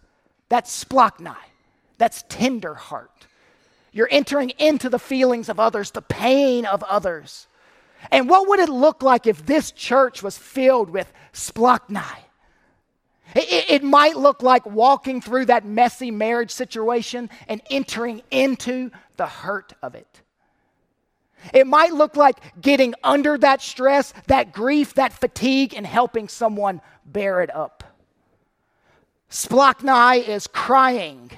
that's 0.54 0.84
splachni. 0.84 1.34
That's 1.98 2.22
tender 2.28 2.74
heart. 2.74 3.26
You're 3.90 4.06
entering 4.08 4.50
into 4.50 4.88
the 4.88 5.00
feelings 5.00 5.48
of 5.48 5.58
others, 5.58 5.90
the 5.90 6.00
pain 6.00 6.64
of 6.64 6.84
others. 6.84 7.48
And 8.12 8.28
what 8.28 8.46
would 8.46 8.60
it 8.60 8.68
look 8.68 9.02
like 9.02 9.26
if 9.26 9.44
this 9.44 9.72
church 9.72 10.22
was 10.22 10.38
filled 10.38 10.90
with 10.90 11.12
splachni? 11.32 12.04
It, 13.34 13.68
it, 13.68 13.82
might 13.82 14.16
look 14.16 14.44
like 14.44 14.64
walking 14.64 15.20
through 15.20 15.46
that 15.46 15.64
messy 15.64 16.12
marriage 16.12 16.52
situation 16.52 17.30
and 17.48 17.60
entering 17.68 18.22
into 18.30 18.92
the 19.16 19.26
hurt 19.26 19.72
of 19.82 19.96
it. 19.96 20.20
It 21.52 21.66
might 21.66 21.92
look 21.92 22.14
like 22.14 22.38
getting 22.60 22.94
under 23.02 23.36
that 23.38 23.60
stress, 23.60 24.14
that 24.28 24.52
grief, 24.52 24.94
that 24.94 25.12
fatigue, 25.12 25.74
and 25.74 25.84
helping 25.84 26.28
someone 26.28 26.80
bear 27.04 27.40
it 27.40 27.52
up. 27.52 27.93
Splachni 29.34 30.28
is 30.28 30.46
crying 30.46 31.28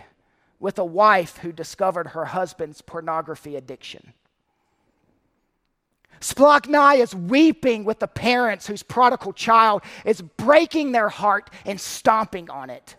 with 0.60 0.78
a 0.78 0.84
wife 0.84 1.38
who 1.38 1.50
discovered 1.50 2.08
her 2.08 2.26
husband's 2.26 2.82
pornography 2.82 3.56
addiction. 3.56 4.12
Splachni 6.20 6.98
is 6.98 7.14
weeping 7.14 7.86
with 7.86 8.00
the 8.00 8.06
parents 8.06 8.66
whose 8.66 8.82
prodigal 8.82 9.32
child 9.32 9.80
is 10.04 10.20
breaking 10.20 10.92
their 10.92 11.08
heart 11.08 11.48
and 11.64 11.80
stomping 11.80 12.50
on 12.50 12.68
it. 12.68 12.96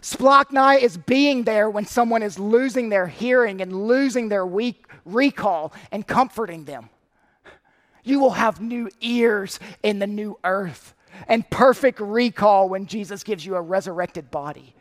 Splachni 0.00 0.80
is 0.80 0.96
being 0.96 1.44
there 1.44 1.68
when 1.68 1.84
someone 1.84 2.22
is 2.22 2.38
losing 2.38 2.88
their 2.88 3.06
hearing 3.06 3.60
and 3.60 3.86
losing 3.86 4.30
their 4.30 4.46
weak 4.46 4.86
recall 5.04 5.74
and 5.90 6.06
comforting 6.06 6.64
them. 6.64 6.88
You 8.02 8.18
will 8.18 8.30
have 8.30 8.62
new 8.62 8.88
ears 9.02 9.60
in 9.82 9.98
the 9.98 10.06
new 10.06 10.38
earth 10.42 10.94
and 11.28 11.48
perfect 11.50 12.00
recall 12.00 12.68
when 12.68 12.86
Jesus 12.86 13.22
gives 13.22 13.44
you 13.44 13.56
a 13.56 13.60
resurrected 13.60 14.30
body. 14.30 14.74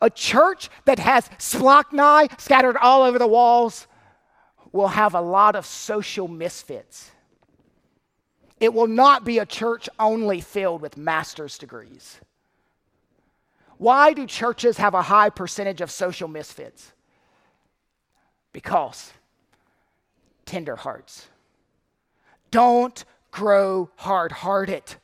A 0.00 0.10
church 0.10 0.68
that 0.84 0.98
has 0.98 1.28
splachni 1.38 2.40
scattered 2.40 2.76
all 2.76 3.02
over 3.02 3.18
the 3.18 3.26
walls 3.26 3.86
will 4.72 4.88
have 4.88 5.14
a 5.14 5.20
lot 5.20 5.54
of 5.54 5.66
social 5.66 6.28
misfits. 6.28 7.10
It 8.58 8.72
will 8.72 8.86
not 8.86 9.24
be 9.24 9.38
a 9.38 9.46
church 9.46 9.88
only 9.98 10.40
filled 10.40 10.82
with 10.82 10.96
master's 10.96 11.58
degrees. 11.58 12.20
Why 13.76 14.12
do 14.12 14.26
churches 14.26 14.78
have 14.78 14.94
a 14.94 15.02
high 15.02 15.30
percentage 15.30 15.80
of 15.80 15.90
social 15.90 16.28
misfits? 16.28 16.92
Because 18.52 19.12
tender 20.46 20.76
hearts. 20.76 21.26
Don't 22.50 23.04
grow 23.30 23.90
hard 23.96 24.30
hearted. 24.30 24.94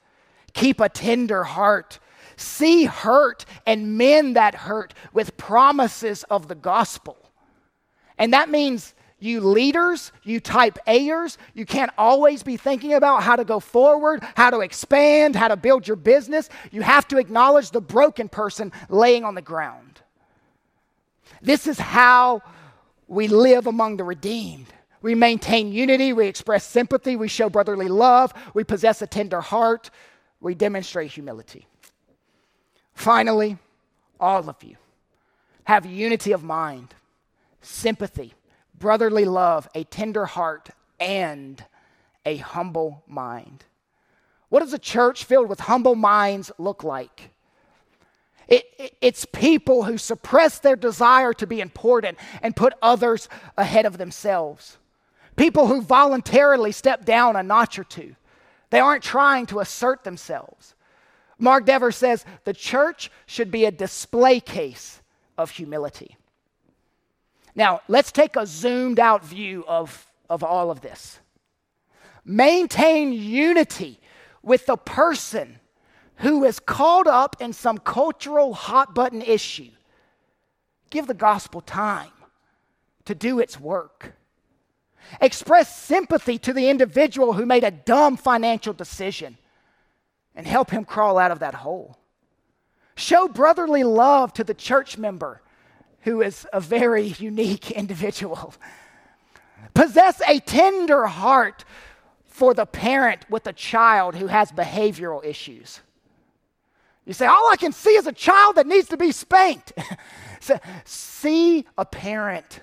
Keep 0.58 0.80
a 0.80 0.88
tender 0.88 1.44
heart. 1.44 2.00
See 2.36 2.84
hurt 2.84 3.44
and 3.64 3.96
mend 3.96 4.34
that 4.34 4.56
hurt 4.56 4.92
with 5.12 5.36
promises 5.36 6.24
of 6.24 6.48
the 6.48 6.56
gospel. 6.56 7.16
And 8.18 8.32
that 8.32 8.50
means 8.50 8.92
you 9.20 9.40
leaders, 9.40 10.10
you 10.24 10.40
type 10.40 10.76
A'ers, 10.88 11.36
you 11.54 11.64
can't 11.64 11.92
always 11.96 12.42
be 12.42 12.56
thinking 12.56 12.94
about 12.94 13.22
how 13.22 13.36
to 13.36 13.44
go 13.44 13.60
forward, 13.60 14.24
how 14.34 14.50
to 14.50 14.58
expand, 14.58 15.36
how 15.36 15.46
to 15.46 15.56
build 15.56 15.86
your 15.86 15.96
business. 15.96 16.48
You 16.72 16.82
have 16.82 17.06
to 17.08 17.18
acknowledge 17.18 17.70
the 17.70 17.80
broken 17.80 18.28
person 18.28 18.72
laying 18.88 19.24
on 19.24 19.36
the 19.36 19.42
ground. 19.42 20.02
This 21.40 21.68
is 21.68 21.78
how 21.78 22.42
we 23.06 23.28
live 23.28 23.68
among 23.68 23.96
the 23.96 24.04
redeemed. 24.04 24.66
We 25.02 25.14
maintain 25.14 25.72
unity, 25.72 26.12
we 26.12 26.26
express 26.26 26.64
sympathy, 26.64 27.14
we 27.14 27.28
show 27.28 27.48
brotherly 27.48 27.86
love, 27.86 28.34
we 28.54 28.64
possess 28.64 29.00
a 29.02 29.06
tender 29.06 29.40
heart, 29.40 29.90
we 30.40 30.54
demonstrate 30.54 31.10
humility. 31.10 31.66
Finally, 32.94 33.58
all 34.20 34.48
of 34.48 34.62
you 34.62 34.76
have 35.64 35.84
unity 35.84 36.32
of 36.32 36.42
mind, 36.42 36.94
sympathy, 37.60 38.34
brotherly 38.78 39.24
love, 39.24 39.68
a 39.74 39.84
tender 39.84 40.24
heart, 40.26 40.70
and 40.98 41.64
a 42.24 42.36
humble 42.36 43.02
mind. 43.06 43.64
What 44.48 44.60
does 44.60 44.72
a 44.72 44.78
church 44.78 45.24
filled 45.24 45.48
with 45.48 45.60
humble 45.60 45.94
minds 45.94 46.50
look 46.58 46.82
like? 46.82 47.30
It, 48.48 48.64
it, 48.78 48.96
it's 49.00 49.26
people 49.26 49.84
who 49.84 49.98
suppress 49.98 50.58
their 50.58 50.76
desire 50.76 51.34
to 51.34 51.46
be 51.46 51.60
important 51.60 52.16
and 52.42 52.56
put 52.56 52.72
others 52.80 53.28
ahead 53.58 53.84
of 53.84 53.98
themselves. 53.98 54.78
People 55.36 55.66
who 55.66 55.82
voluntarily 55.82 56.72
step 56.72 57.04
down 57.04 57.36
a 57.36 57.42
notch 57.42 57.78
or 57.78 57.84
two. 57.84 58.16
They 58.70 58.80
aren't 58.80 59.02
trying 59.02 59.46
to 59.46 59.60
assert 59.60 60.04
themselves. 60.04 60.74
Mark 61.38 61.64
Dever 61.64 61.92
says 61.92 62.24
the 62.44 62.52
church 62.52 63.10
should 63.26 63.50
be 63.50 63.64
a 63.64 63.70
display 63.70 64.40
case 64.40 65.00
of 65.36 65.50
humility. 65.50 66.16
Now, 67.54 67.80
let's 67.88 68.12
take 68.12 68.36
a 68.36 68.46
zoomed 68.46 69.00
out 69.00 69.24
view 69.24 69.64
of, 69.66 70.06
of 70.28 70.42
all 70.42 70.70
of 70.70 70.80
this. 70.80 71.20
Maintain 72.24 73.12
unity 73.12 74.00
with 74.42 74.66
the 74.66 74.76
person 74.76 75.58
who 76.16 76.44
is 76.44 76.58
caught 76.58 77.06
up 77.06 77.36
in 77.40 77.52
some 77.52 77.78
cultural 77.78 78.52
hot 78.52 78.94
button 78.94 79.22
issue. 79.22 79.70
Give 80.90 81.06
the 81.06 81.14
gospel 81.14 81.60
time 81.60 82.10
to 83.04 83.14
do 83.14 83.38
its 83.38 83.58
work. 83.58 84.14
Express 85.20 85.76
sympathy 85.76 86.38
to 86.38 86.52
the 86.52 86.68
individual 86.68 87.32
who 87.32 87.46
made 87.46 87.64
a 87.64 87.70
dumb 87.70 88.16
financial 88.16 88.72
decision 88.72 89.38
and 90.34 90.46
help 90.46 90.70
him 90.70 90.84
crawl 90.84 91.18
out 91.18 91.30
of 91.30 91.40
that 91.40 91.54
hole. 91.54 91.98
Show 92.94 93.28
brotherly 93.28 93.84
love 93.84 94.32
to 94.34 94.44
the 94.44 94.54
church 94.54 94.98
member 94.98 95.42
who 96.02 96.22
is 96.22 96.46
a 96.52 96.60
very 96.60 97.06
unique 97.18 97.70
individual. 97.70 98.54
Possess 99.74 100.20
a 100.28 100.40
tender 100.40 101.06
heart 101.06 101.64
for 102.26 102.54
the 102.54 102.66
parent 102.66 103.28
with 103.28 103.46
a 103.46 103.52
child 103.52 104.14
who 104.14 104.28
has 104.28 104.52
behavioral 104.52 105.24
issues. 105.24 105.80
You 107.04 107.12
say, 107.14 107.26
All 107.26 107.50
I 107.50 107.56
can 107.56 107.72
see 107.72 107.90
is 107.90 108.06
a 108.06 108.12
child 108.12 108.56
that 108.56 108.66
needs 108.66 108.88
to 108.88 108.96
be 108.96 109.12
spanked. 109.12 109.72
see 110.84 111.66
a 111.76 111.84
parent 111.84 112.60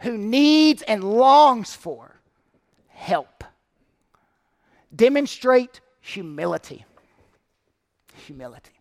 who 0.00 0.16
needs 0.16 0.82
and 0.82 1.04
longs 1.04 1.74
for 1.74 2.20
help. 2.88 3.44
Demonstrate 4.94 5.80
humility. 6.00 6.84
Humility. 8.26 8.72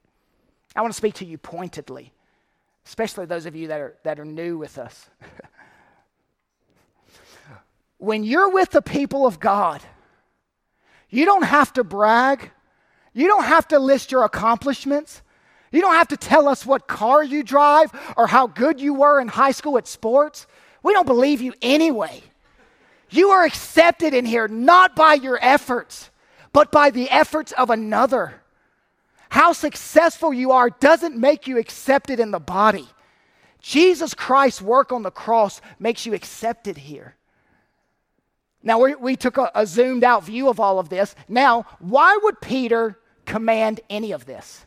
I 0.75 0.81
want 0.81 0.93
to 0.93 0.97
speak 0.97 1.15
to 1.15 1.25
you 1.25 1.37
pointedly, 1.37 2.13
especially 2.85 3.25
those 3.25 3.45
of 3.45 3.55
you 3.55 3.67
that 3.67 3.79
are, 3.79 3.95
that 4.03 4.19
are 4.19 4.25
new 4.25 4.57
with 4.57 4.77
us. 4.77 5.09
when 7.97 8.23
you're 8.23 8.49
with 8.49 8.71
the 8.71 8.81
people 8.81 9.25
of 9.25 9.39
God, 9.39 9.81
you 11.09 11.25
don't 11.25 11.43
have 11.43 11.73
to 11.73 11.83
brag. 11.83 12.51
You 13.13 13.27
don't 13.27 13.43
have 13.43 13.67
to 13.69 13.79
list 13.79 14.11
your 14.11 14.23
accomplishments. 14.23 15.21
You 15.71 15.81
don't 15.81 15.93
have 15.93 16.07
to 16.09 16.17
tell 16.17 16.47
us 16.47 16.65
what 16.65 16.87
car 16.87 17.23
you 17.23 17.43
drive 17.43 17.91
or 18.15 18.27
how 18.27 18.47
good 18.47 18.79
you 18.79 18.93
were 18.93 19.19
in 19.19 19.27
high 19.27 19.51
school 19.51 19.77
at 19.77 19.87
sports. 19.87 20.47
We 20.83 20.93
don't 20.93 21.07
believe 21.07 21.41
you 21.41 21.53
anyway. 21.61 22.21
You 23.09 23.29
are 23.29 23.43
accepted 23.43 24.13
in 24.13 24.25
here 24.25 24.47
not 24.47 24.95
by 24.95 25.15
your 25.15 25.39
efforts, 25.41 26.09
but 26.53 26.71
by 26.71 26.89
the 26.89 27.09
efforts 27.09 27.51
of 27.53 27.69
another. 27.69 28.41
How 29.29 29.53
successful 29.53 30.33
you 30.33 30.51
are 30.51 30.69
doesn't 30.69 31.17
make 31.17 31.47
you 31.47 31.57
accepted 31.57 32.19
in 32.19 32.31
the 32.31 32.39
body. 32.39 32.87
Jesus 33.61 34.13
Christ's 34.13 34.61
work 34.61 34.91
on 34.91 35.03
the 35.03 35.11
cross 35.11 35.61
makes 35.79 36.05
you 36.05 36.13
accepted 36.13 36.77
here. 36.77 37.15
Now, 38.61 38.79
we, 38.79 38.95
we 38.95 39.15
took 39.15 39.37
a, 39.37 39.51
a 39.55 39.65
zoomed 39.65 40.03
out 40.03 40.23
view 40.23 40.49
of 40.49 40.59
all 40.59 40.79
of 40.79 40.89
this. 40.89 41.15
Now, 41.27 41.65
why 41.79 42.17
would 42.23 42.41
Peter 42.41 42.99
command 43.25 43.81
any 43.89 44.11
of 44.11 44.25
this? 44.25 44.65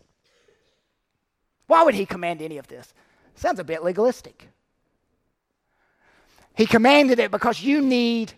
Why 1.66 1.82
would 1.84 1.94
he 1.94 2.06
command 2.06 2.42
any 2.42 2.58
of 2.58 2.68
this? 2.68 2.92
Sounds 3.34 3.58
a 3.58 3.64
bit 3.64 3.82
legalistic. 3.82 4.48
He 6.56 6.66
commanded 6.66 7.18
it 7.18 7.30
because 7.30 7.62
you 7.62 7.80
need, 7.80 8.32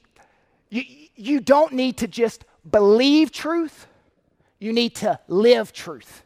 you, 0.70 0.83
you 1.16 1.40
don't 1.40 1.72
need 1.72 1.98
to 1.98 2.07
just 2.07 2.44
believe 2.70 3.33
truth, 3.33 3.87
you 4.59 4.72
need 4.72 4.94
to 4.96 5.18
live 5.29 5.72
truth. 5.72 6.22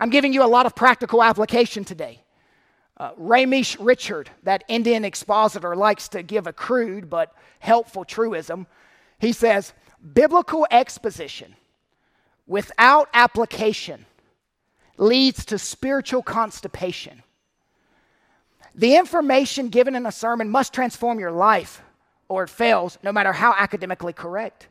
I'm 0.00 0.10
giving 0.10 0.32
you 0.32 0.44
a 0.44 0.46
lot 0.46 0.66
of 0.66 0.74
practical 0.74 1.22
application 1.22 1.84
today. 1.84 2.22
Uh, 2.96 3.12
Ramesh 3.14 3.76
Richard, 3.78 4.30
that 4.42 4.64
Indian 4.68 5.04
expositor, 5.04 5.76
likes 5.76 6.08
to 6.08 6.22
give 6.22 6.46
a 6.46 6.52
crude 6.52 7.08
but 7.08 7.32
helpful 7.60 8.04
truism. 8.04 8.66
He 9.18 9.32
says, 9.32 9.72
Biblical 10.12 10.66
exposition 10.70 11.56
without 12.46 13.08
application 13.14 14.06
leads 14.96 15.44
to 15.46 15.58
spiritual 15.58 16.22
constipation. 16.22 17.22
The 18.78 18.94
information 18.94 19.70
given 19.70 19.96
in 19.96 20.06
a 20.06 20.12
sermon 20.12 20.48
must 20.48 20.72
transform 20.72 21.18
your 21.18 21.32
life, 21.32 21.82
or 22.28 22.44
it 22.44 22.50
fails, 22.50 22.96
no 23.02 23.10
matter 23.10 23.32
how 23.32 23.52
academically 23.58 24.12
correct. 24.12 24.68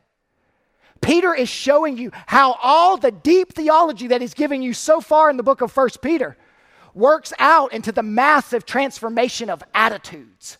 Peter 1.02 1.34
is 1.34 1.50
showing 1.50 1.98
you 1.98 2.10
how 2.26 2.52
all 2.62 2.96
the 2.96 3.12
deep 3.12 3.52
theology 3.52 4.06
that 4.06 4.22
he's 4.22 4.32
given 4.32 4.62
you 4.62 4.72
so 4.72 5.02
far 5.02 5.28
in 5.28 5.36
the 5.36 5.42
book 5.42 5.60
of 5.60 5.70
First 5.70 6.00
Peter 6.00 6.38
works 6.94 7.34
out 7.38 7.74
into 7.74 7.92
the 7.92 8.02
massive 8.02 8.64
transformation 8.64 9.50
of 9.50 9.62
attitudes. 9.74 10.56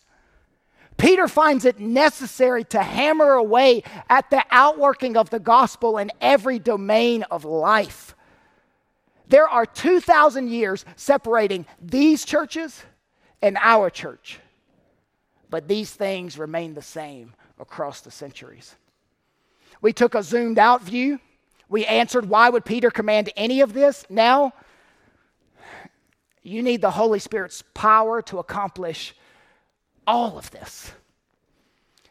Peter 0.98 1.26
finds 1.26 1.64
it 1.64 1.80
necessary 1.80 2.64
to 2.64 2.82
hammer 2.82 3.32
away 3.32 3.82
at 4.10 4.28
the 4.28 4.44
outworking 4.50 5.16
of 5.16 5.30
the 5.30 5.40
gospel 5.40 5.96
in 5.96 6.12
every 6.20 6.58
domain 6.58 7.22
of 7.30 7.46
life. 7.46 8.14
There 9.28 9.48
are 9.48 9.64
2,000 9.64 10.48
years 10.48 10.84
separating 10.96 11.64
these 11.80 12.26
churches 12.26 12.84
and 13.42 13.56
our 13.60 13.90
church, 13.90 14.40
but 15.50 15.68
these 15.68 15.90
things 15.90 16.38
remain 16.38 16.74
the 16.74 16.82
same 16.82 17.34
across 17.58 18.00
the 18.00 18.10
centuries. 18.10 18.74
We 19.80 19.92
took 19.92 20.14
a 20.14 20.22
zoomed 20.22 20.58
out 20.58 20.82
view. 20.82 21.20
We 21.68 21.84
answered 21.86 22.28
why 22.28 22.50
would 22.50 22.64
Peter 22.64 22.90
command 22.90 23.30
any 23.36 23.60
of 23.60 23.72
this? 23.72 24.04
Now, 24.08 24.52
you 26.42 26.62
need 26.62 26.80
the 26.80 26.90
Holy 26.90 27.18
Spirit's 27.18 27.62
power 27.74 28.22
to 28.22 28.38
accomplish 28.38 29.14
all 30.06 30.38
of 30.38 30.50
this. 30.50 30.90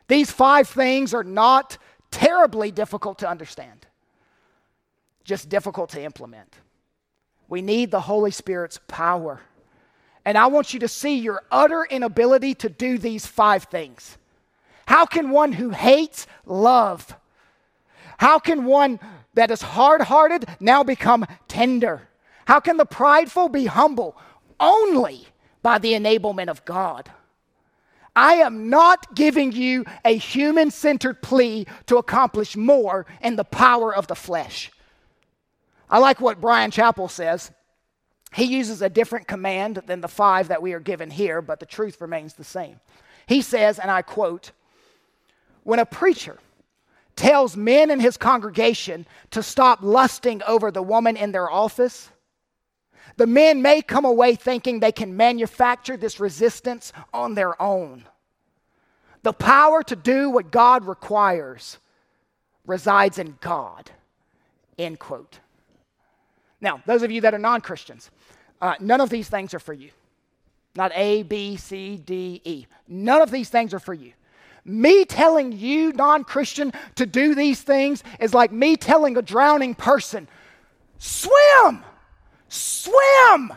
These 0.08 0.32
five 0.32 0.70
things 0.70 1.14
are 1.14 1.24
not 1.24 1.78
terribly 2.12 2.72
difficult 2.72 3.20
to 3.20 3.30
understand, 3.30 3.88
just 5.24 5.50
difficult 5.50 5.90
to 5.92 6.02
implement. 6.02 6.56
We 7.50 7.62
need 7.62 7.92
the 7.92 8.02
Holy 8.02 8.32
Spirit's 8.32 8.80
power. 8.88 9.42
And 10.28 10.38
I 10.38 10.48
want 10.48 10.74
you 10.74 10.82
to 10.82 10.90
see 10.90 11.20
your 11.20 11.42
utter 11.50 11.86
inability 11.90 12.54
to 12.56 12.68
do 12.68 12.98
these 12.98 13.26
five 13.26 13.64
things. 13.64 14.18
How 14.86 15.06
can 15.06 15.30
one 15.30 15.54
who 15.54 15.70
hates 15.70 16.28
love? 16.46 17.16
How 18.18 18.38
can 18.38 18.66
one 18.66 19.00
that 19.36 19.52
is 19.52 19.62
hard 19.62 20.02
hearted 20.02 20.46
now 20.60 20.84
become 20.84 21.26
tender? 21.48 22.10
How 22.46 22.60
can 22.60 22.76
the 22.76 22.86
prideful 22.86 23.48
be 23.48 23.68
humble? 23.68 24.18
Only 24.60 25.28
by 25.64 25.78
the 25.78 25.94
enablement 25.94 26.50
of 26.50 26.66
God. 26.66 27.10
I 28.14 28.34
am 28.34 28.70
not 28.70 29.16
giving 29.16 29.54
you 29.54 29.86
a 30.04 30.18
human 30.18 30.72
centered 30.72 31.22
plea 31.22 31.68
to 31.86 31.96
accomplish 31.96 32.58
more 32.58 33.06
in 33.22 33.38
the 33.38 33.46
power 33.46 33.96
of 33.96 34.08
the 34.08 34.16
flesh. 34.16 34.72
I 35.90 36.00
like 36.00 36.20
what 36.20 36.42
Brian 36.42 36.72
Chapell 36.72 37.10
says. 37.10 37.50
He 38.34 38.46
uses 38.46 38.82
a 38.82 38.90
different 38.90 39.28
command 39.28 39.82
than 39.86 40.02
the 40.02 40.08
five 40.08 40.50
that 40.50 40.62
we 40.62 40.74
are 40.74 40.80
given 40.80 41.10
here, 41.10 41.42
but 41.42 41.60
the 41.60 41.66
truth 41.66 42.02
remains 42.02 42.34
the 42.34 42.44
same. 42.44 42.80
He 43.26 43.42
says, 43.42 43.80
and 43.80 43.90
I 43.90 44.02
quote, 44.02 44.52
when 45.64 45.80
a 45.80 45.86
preacher 45.86 46.38
tells 47.16 47.58
men 47.58 47.92
in 47.92 48.00
his 48.00 48.16
congregation 48.16 49.06
to 49.32 49.44
stop 49.44 49.80
lusting 49.82 50.42
over 50.44 50.72
the 50.72 50.84
woman 50.84 51.18
in 51.18 51.32
their 51.32 51.50
office, 51.50 52.10
the 53.18 53.28
men 53.28 53.62
may 53.62 53.82
come 53.82 54.06
away 54.06 54.36
thinking 54.36 54.80
they 54.80 54.92
can 54.92 55.18
manufacture 55.18 55.98
this 55.98 56.20
resistance 56.20 56.94
on 57.14 57.34
their 57.34 57.60
own. 57.62 58.06
The 59.24 59.34
power 59.34 59.84
to 59.84 59.96
do 59.96 60.30
what 60.30 60.52
God 60.52 60.86
requires 60.86 61.80
resides 62.66 63.18
in 63.18 63.38
God. 63.42 63.90
End 64.78 65.00
quote. 65.00 65.40
Now, 66.62 66.82
those 66.86 67.04
of 67.04 67.12
you 67.12 67.22
that 67.22 67.34
are 67.34 67.40
non 67.40 67.62
Christians, 67.62 68.10
uh, 68.62 68.76
none 68.80 69.02
of 69.02 69.10
these 69.10 69.30
things 69.30 69.54
are 69.54 69.60
for 69.60 69.74
you. 69.74 69.92
Not 70.76 70.92
A, 70.96 71.24
B, 71.24 71.58
C, 71.58 71.98
D, 71.98 72.42
E. 72.44 72.66
None 72.88 73.22
of 73.22 73.32
these 73.32 73.50
things 73.50 73.74
are 73.74 73.80
for 73.80 73.94
you. 73.94 74.14
Me 74.64 75.06
telling 75.06 75.52
you, 75.52 75.94
non 75.94 76.24
Christian, 76.24 76.74
to 76.96 77.06
do 77.06 77.34
these 77.34 77.62
things 77.62 78.04
is 78.20 78.34
like 78.34 78.52
me 78.52 78.76
telling 78.76 79.18
a 79.18 79.22
drowning 79.22 79.74
person, 79.74 80.28
swim, 80.98 81.84
swim. 82.50 83.54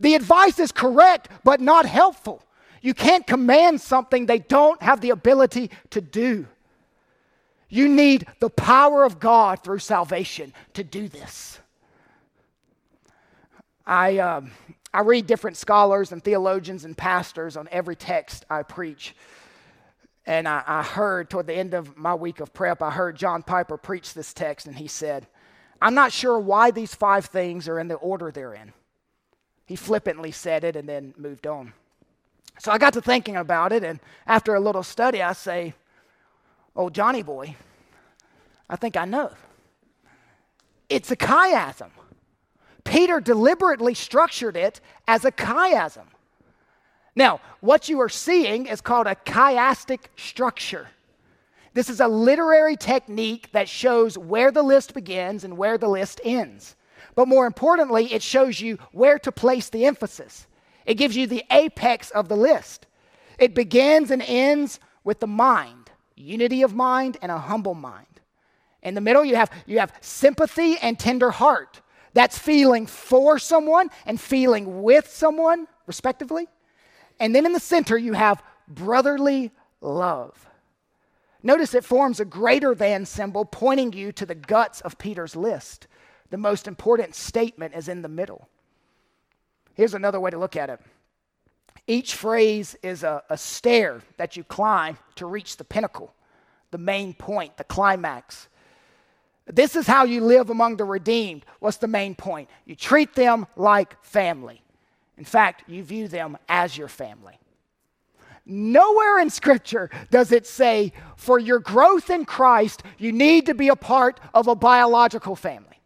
The 0.00 0.14
advice 0.14 0.58
is 0.58 0.72
correct, 0.72 1.28
but 1.44 1.60
not 1.60 1.86
helpful. 1.86 2.42
You 2.80 2.94
can't 2.94 3.26
command 3.26 3.80
something 3.80 4.26
they 4.26 4.38
don't 4.38 4.80
have 4.82 5.00
the 5.00 5.10
ability 5.10 5.70
to 5.90 6.00
do. 6.00 6.46
You 7.68 7.88
need 7.88 8.26
the 8.38 8.50
power 8.50 9.04
of 9.04 9.18
God 9.18 9.62
through 9.62 9.80
salvation 9.80 10.52
to 10.74 10.84
do 10.84 11.08
this. 11.08 11.58
I, 13.86 14.18
um, 14.18 14.50
I 14.92 15.00
read 15.02 15.26
different 15.26 15.56
scholars 15.56 16.10
and 16.10 16.22
theologians 16.22 16.84
and 16.84 16.96
pastors 16.96 17.56
on 17.56 17.68
every 17.70 17.96
text 17.96 18.44
I 18.50 18.62
preach. 18.62 19.14
And 20.26 20.48
I, 20.48 20.62
I 20.66 20.82
heard 20.82 21.30
toward 21.30 21.46
the 21.46 21.54
end 21.54 21.74
of 21.74 21.96
my 21.96 22.14
week 22.14 22.40
of 22.40 22.52
prep, 22.52 22.82
I 22.82 22.90
heard 22.90 23.16
John 23.16 23.42
Piper 23.42 23.76
preach 23.76 24.12
this 24.12 24.34
text, 24.34 24.66
and 24.66 24.76
he 24.76 24.88
said, 24.88 25.28
I'm 25.80 25.94
not 25.94 26.12
sure 26.12 26.38
why 26.38 26.72
these 26.72 26.94
five 26.94 27.26
things 27.26 27.68
are 27.68 27.78
in 27.78 27.86
the 27.86 27.94
order 27.94 28.30
they're 28.30 28.54
in. 28.54 28.72
He 29.66 29.76
flippantly 29.76 30.32
said 30.32 30.64
it 30.64 30.74
and 30.74 30.88
then 30.88 31.14
moved 31.16 31.46
on. 31.46 31.72
So 32.58 32.72
I 32.72 32.78
got 32.78 32.94
to 32.94 33.02
thinking 33.02 33.36
about 33.36 33.72
it, 33.72 33.84
and 33.84 34.00
after 34.26 34.54
a 34.54 34.60
little 34.60 34.82
study, 34.82 35.22
I 35.22 35.32
say, 35.32 35.74
Oh, 36.74 36.90
Johnny 36.90 37.22
boy, 37.22 37.56
I 38.68 38.76
think 38.76 38.96
I 38.96 39.04
know. 39.06 39.30
It's 40.88 41.10
a 41.10 41.16
chiasm. 41.16 41.90
Peter 42.86 43.20
deliberately 43.20 43.94
structured 43.94 44.56
it 44.56 44.80
as 45.06 45.24
a 45.24 45.32
chiasm. 45.32 46.06
Now, 47.14 47.40
what 47.60 47.88
you 47.88 48.00
are 48.00 48.08
seeing 48.08 48.66
is 48.66 48.80
called 48.80 49.06
a 49.06 49.14
chiastic 49.14 50.00
structure. 50.16 50.88
This 51.74 51.90
is 51.90 52.00
a 52.00 52.08
literary 52.08 52.76
technique 52.76 53.50
that 53.52 53.68
shows 53.68 54.16
where 54.16 54.50
the 54.50 54.62
list 54.62 54.94
begins 54.94 55.44
and 55.44 55.58
where 55.58 55.76
the 55.76 55.88
list 55.88 56.20
ends. 56.24 56.76
But 57.14 57.28
more 57.28 57.46
importantly, 57.46 58.12
it 58.12 58.22
shows 58.22 58.60
you 58.60 58.78
where 58.92 59.18
to 59.18 59.32
place 59.32 59.68
the 59.68 59.84
emphasis. 59.84 60.46
It 60.84 60.94
gives 60.94 61.16
you 61.16 61.26
the 61.26 61.44
apex 61.50 62.10
of 62.10 62.28
the 62.28 62.36
list. 62.36 62.86
It 63.38 63.54
begins 63.54 64.10
and 64.10 64.22
ends 64.22 64.78
with 65.04 65.20
the 65.20 65.26
mind, 65.26 65.90
unity 66.14 66.62
of 66.62 66.74
mind 66.74 67.16
and 67.20 67.32
a 67.32 67.38
humble 67.38 67.74
mind. 67.74 68.06
In 68.82 68.94
the 68.94 69.00
middle, 69.00 69.24
you 69.24 69.36
have, 69.36 69.50
you 69.66 69.78
have 69.80 69.92
sympathy 70.00 70.76
and 70.78 70.98
tender 70.98 71.30
heart. 71.30 71.80
That's 72.16 72.38
feeling 72.38 72.86
for 72.86 73.38
someone 73.38 73.90
and 74.06 74.18
feeling 74.18 74.82
with 74.82 75.06
someone, 75.06 75.68
respectively. 75.86 76.48
And 77.20 77.34
then 77.34 77.44
in 77.44 77.52
the 77.52 77.60
center, 77.60 77.98
you 77.98 78.14
have 78.14 78.42
brotherly 78.66 79.50
love. 79.82 80.48
Notice 81.42 81.74
it 81.74 81.84
forms 81.84 82.18
a 82.18 82.24
greater 82.24 82.74
than 82.74 83.04
symbol 83.04 83.44
pointing 83.44 83.92
you 83.92 84.12
to 84.12 84.24
the 84.24 84.34
guts 84.34 84.80
of 84.80 84.96
Peter's 84.96 85.36
list. 85.36 85.88
The 86.30 86.38
most 86.38 86.66
important 86.66 87.14
statement 87.14 87.74
is 87.74 87.86
in 87.86 88.00
the 88.00 88.08
middle. 88.08 88.48
Here's 89.74 89.92
another 89.92 90.18
way 90.18 90.30
to 90.30 90.38
look 90.38 90.56
at 90.56 90.70
it 90.70 90.80
each 91.86 92.14
phrase 92.14 92.76
is 92.82 93.02
a, 93.02 93.24
a 93.28 93.36
stair 93.36 94.00
that 94.16 94.38
you 94.38 94.42
climb 94.42 94.96
to 95.16 95.26
reach 95.26 95.58
the 95.58 95.64
pinnacle, 95.64 96.14
the 96.70 96.78
main 96.78 97.12
point, 97.12 97.58
the 97.58 97.64
climax. 97.64 98.48
This 99.46 99.76
is 99.76 99.86
how 99.86 100.04
you 100.04 100.22
live 100.22 100.50
among 100.50 100.76
the 100.76 100.84
redeemed. 100.84 101.46
What's 101.60 101.76
the 101.76 101.86
main 101.86 102.14
point? 102.14 102.50
You 102.64 102.74
treat 102.74 103.14
them 103.14 103.46
like 103.56 104.02
family. 104.04 104.62
In 105.16 105.24
fact, 105.24 105.64
you 105.68 105.82
view 105.82 106.08
them 106.08 106.36
as 106.48 106.76
your 106.76 106.88
family. 106.88 107.38
Nowhere 108.44 109.18
in 109.18 109.30
Scripture 109.30 109.90
does 110.10 110.30
it 110.30 110.46
say, 110.46 110.92
for 111.16 111.38
your 111.38 111.58
growth 111.58 112.10
in 112.10 112.24
Christ, 112.24 112.82
you 112.98 113.12
need 113.12 113.46
to 113.46 113.54
be 113.54 113.68
a 113.68 113.76
part 113.76 114.20
of 114.34 114.46
a 114.46 114.54
biological 114.54 115.34
family. 115.34 115.80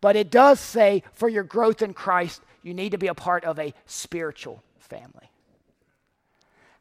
But 0.00 0.16
it 0.16 0.30
does 0.30 0.60
say, 0.60 1.02
for 1.12 1.28
your 1.28 1.42
growth 1.42 1.82
in 1.82 1.92
Christ, 1.92 2.40
you 2.62 2.72
need 2.72 2.92
to 2.92 2.98
be 2.98 3.08
a 3.08 3.14
part 3.14 3.44
of 3.44 3.58
a 3.58 3.74
spiritual 3.86 4.62
family. 4.78 5.30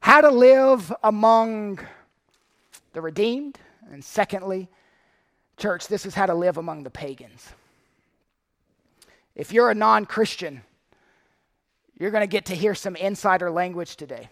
How 0.01 0.21
to 0.21 0.30
live 0.30 0.93
among 1.03 1.80
the 2.93 3.01
redeemed, 3.01 3.60
and 3.91 4.03
secondly, 4.03 4.69
church, 5.57 5.87
this 5.87 6.05
is 6.05 6.13
how 6.13 6.25
to 6.25 6.33
live 6.33 6.57
among 6.57 6.83
the 6.83 6.89
pagans. 6.89 7.49
If 9.35 9.53
you're 9.53 9.69
a 9.69 9.75
non 9.75 10.05
Christian, 10.05 10.61
you're 11.99 12.11
going 12.11 12.21
to 12.21 12.27
get 12.27 12.45
to 12.45 12.55
hear 12.55 12.75
some 12.75 12.95
insider 12.95 13.49
language 13.49 13.95
today. 13.95 14.29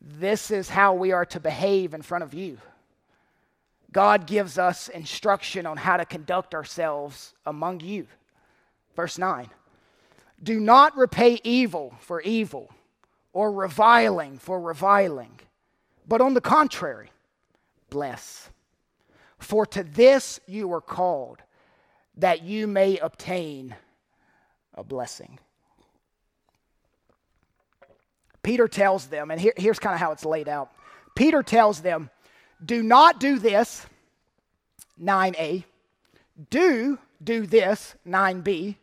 This 0.00 0.50
is 0.50 0.68
how 0.68 0.94
we 0.94 1.12
are 1.12 1.24
to 1.26 1.40
behave 1.40 1.94
in 1.94 2.02
front 2.02 2.24
of 2.24 2.34
you. 2.34 2.58
God 3.90 4.26
gives 4.26 4.58
us 4.58 4.88
instruction 4.88 5.66
on 5.66 5.76
how 5.76 5.96
to 5.96 6.04
conduct 6.04 6.54
ourselves 6.54 7.32
among 7.46 7.80
you. 7.80 8.06
Verse 8.96 9.18
9 9.18 9.48
Do 10.42 10.60
not 10.60 10.96
repay 10.96 11.40
evil 11.44 11.94
for 12.00 12.20
evil 12.20 12.70
or 13.32 13.52
reviling 13.52 14.38
for 14.38 14.60
reviling, 14.60 15.40
but 16.06 16.20
on 16.20 16.34
the 16.34 16.40
contrary, 16.40 17.10
bless. 17.94 18.50
For 19.38 19.64
to 19.66 19.84
this 19.84 20.40
you 20.48 20.66
were 20.66 20.80
called, 20.80 21.38
that 22.16 22.42
you 22.42 22.66
may 22.66 22.98
obtain 22.98 23.74
a 24.74 24.82
blessing. 24.82 25.38
Peter 28.42 28.66
tells 28.66 29.06
them, 29.06 29.30
and 29.30 29.40
here, 29.40 29.52
here's 29.56 29.78
kind 29.78 29.94
of 29.94 30.00
how 30.00 30.10
it's 30.10 30.24
laid 30.24 30.48
out 30.48 30.72
Peter 31.14 31.44
tells 31.44 31.80
them, 31.80 32.10
do 32.64 32.82
not 32.82 33.20
do 33.20 33.38
this, 33.38 33.86
9a, 35.00 35.62
do 36.50 36.98
do 37.22 37.46
this, 37.46 37.94
9b, 38.06 38.74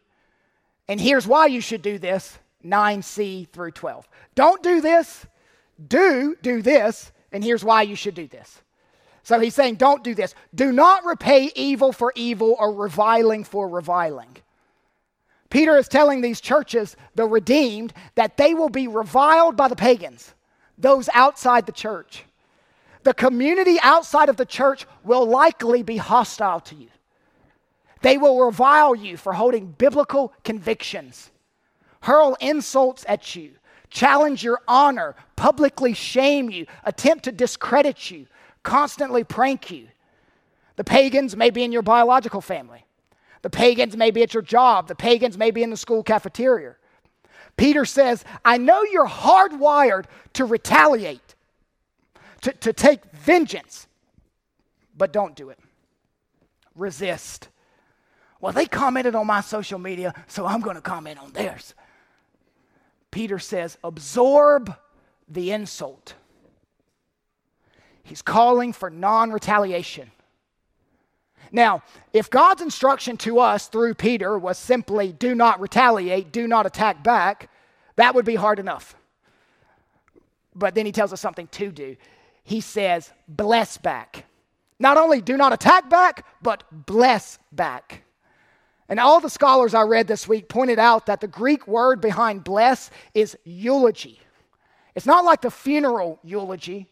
and 0.87 1.01
here's 1.01 1.27
why 1.27 1.47
you 1.47 1.59
should 1.59 1.81
do 1.81 1.97
this 1.97 2.39
9c 2.63 3.49
through 3.49 3.71
12. 3.71 4.07
Don't 4.35 4.63
do 4.63 4.79
this, 4.79 5.25
do 5.85 6.37
do 6.41 6.61
this, 6.61 7.11
and 7.33 7.43
here's 7.43 7.63
why 7.63 7.81
you 7.81 7.95
should 7.95 8.15
do 8.15 8.27
this. 8.27 8.61
So 9.23 9.39
he's 9.39 9.53
saying, 9.53 9.75
don't 9.75 10.03
do 10.03 10.15
this. 10.15 10.33
Do 10.53 10.71
not 10.71 11.05
repay 11.05 11.51
evil 11.55 11.91
for 11.91 12.11
evil 12.15 12.55
or 12.59 12.73
reviling 12.73 13.43
for 13.43 13.67
reviling. 13.67 14.37
Peter 15.49 15.77
is 15.77 15.87
telling 15.87 16.21
these 16.21 16.41
churches, 16.41 16.95
the 17.15 17.25
redeemed, 17.25 17.93
that 18.15 18.37
they 18.37 18.53
will 18.53 18.69
be 18.69 18.87
reviled 18.87 19.57
by 19.57 19.67
the 19.67 19.75
pagans, 19.75 20.33
those 20.77 21.09
outside 21.13 21.65
the 21.65 21.71
church. 21.71 22.23
The 23.03 23.13
community 23.13 23.77
outside 23.83 24.29
of 24.29 24.37
the 24.37 24.45
church 24.45 24.85
will 25.03 25.25
likely 25.25 25.83
be 25.83 25.97
hostile 25.97 26.61
to 26.61 26.75
you. 26.75 26.87
They 28.01 28.17
will 28.17 28.45
revile 28.45 28.95
you 28.95 29.17
for 29.17 29.33
holding 29.33 29.67
biblical 29.67 30.33
convictions, 30.43 31.29
hurl 32.01 32.37
insults 32.39 33.05
at 33.07 33.35
you, 33.35 33.51
challenge 33.89 34.43
your 34.43 34.61
honor, 34.67 35.15
publicly 35.35 35.93
shame 35.93 36.49
you, 36.49 36.65
attempt 36.83 37.25
to 37.25 37.31
discredit 37.31 38.09
you, 38.09 38.25
constantly 38.63 39.23
prank 39.23 39.71
you. 39.71 39.87
The 40.75 40.83
pagans 40.83 41.35
may 41.35 41.49
be 41.49 41.63
in 41.63 41.71
your 41.71 41.81
biological 41.81 42.41
family. 42.41 42.85
The 43.41 43.49
pagans 43.49 43.97
may 43.97 44.11
be 44.11 44.23
at 44.23 44.33
your 44.33 44.43
job. 44.43 44.87
The 44.87 44.95
pagans 44.95 45.37
may 45.37 45.51
be 45.51 45.63
in 45.63 45.69
the 45.69 45.77
school 45.77 46.03
cafeteria. 46.03 46.75
Peter 47.57 47.85
says, 47.85 48.23
I 48.45 48.57
know 48.57 48.83
you're 48.83 49.07
hardwired 49.07 50.05
to 50.33 50.45
retaliate, 50.45 51.35
to, 52.41 52.51
to 52.53 52.73
take 52.73 53.03
vengeance, 53.13 53.87
but 54.97 55.11
don't 55.11 55.35
do 55.35 55.49
it. 55.49 55.59
Resist. 56.75 57.49
Well, 58.39 58.53
they 58.53 58.65
commented 58.65 59.15
on 59.15 59.27
my 59.27 59.41
social 59.41 59.79
media, 59.79 60.13
so 60.27 60.45
I'm 60.45 60.61
going 60.61 60.75
to 60.75 60.81
comment 60.81 61.19
on 61.19 61.31
theirs. 61.33 61.75
Peter 63.11 63.37
says, 63.37 63.77
absorb 63.83 64.73
the 65.27 65.51
insult. 65.51 66.15
He's 68.03 68.21
calling 68.21 68.73
for 68.73 68.89
non 68.89 69.31
retaliation. 69.31 70.11
Now, 71.51 71.83
if 72.13 72.29
God's 72.29 72.61
instruction 72.61 73.17
to 73.17 73.39
us 73.39 73.67
through 73.67 73.95
Peter 73.95 74.39
was 74.39 74.57
simply 74.57 75.11
do 75.11 75.35
not 75.35 75.59
retaliate, 75.59 76.31
do 76.31 76.47
not 76.47 76.65
attack 76.65 77.03
back, 77.03 77.49
that 77.97 78.15
would 78.15 78.25
be 78.25 78.35
hard 78.35 78.59
enough. 78.59 78.95
But 80.55 80.75
then 80.75 80.85
he 80.85 80.91
tells 80.91 81.13
us 81.13 81.21
something 81.21 81.47
to 81.47 81.71
do. 81.71 81.97
He 82.43 82.61
says, 82.61 83.11
bless 83.27 83.77
back. 83.77 84.25
Not 84.79 84.97
only 84.97 85.21
do 85.21 85.37
not 85.37 85.53
attack 85.53 85.89
back, 85.89 86.25
but 86.41 86.63
bless 86.71 87.37
back. 87.51 88.03
And 88.89 88.99
all 88.99 89.19
the 89.19 89.29
scholars 89.29 89.73
I 89.73 89.83
read 89.83 90.07
this 90.07 90.27
week 90.27 90.49
pointed 90.49 90.79
out 90.79 91.05
that 91.05 91.21
the 91.21 91.27
Greek 91.27 91.67
word 91.67 92.01
behind 92.01 92.43
bless 92.43 92.89
is 93.13 93.37
eulogy. 93.45 94.19
It's 94.95 95.05
not 95.05 95.23
like 95.23 95.41
the 95.41 95.51
funeral 95.51 96.19
eulogy, 96.23 96.90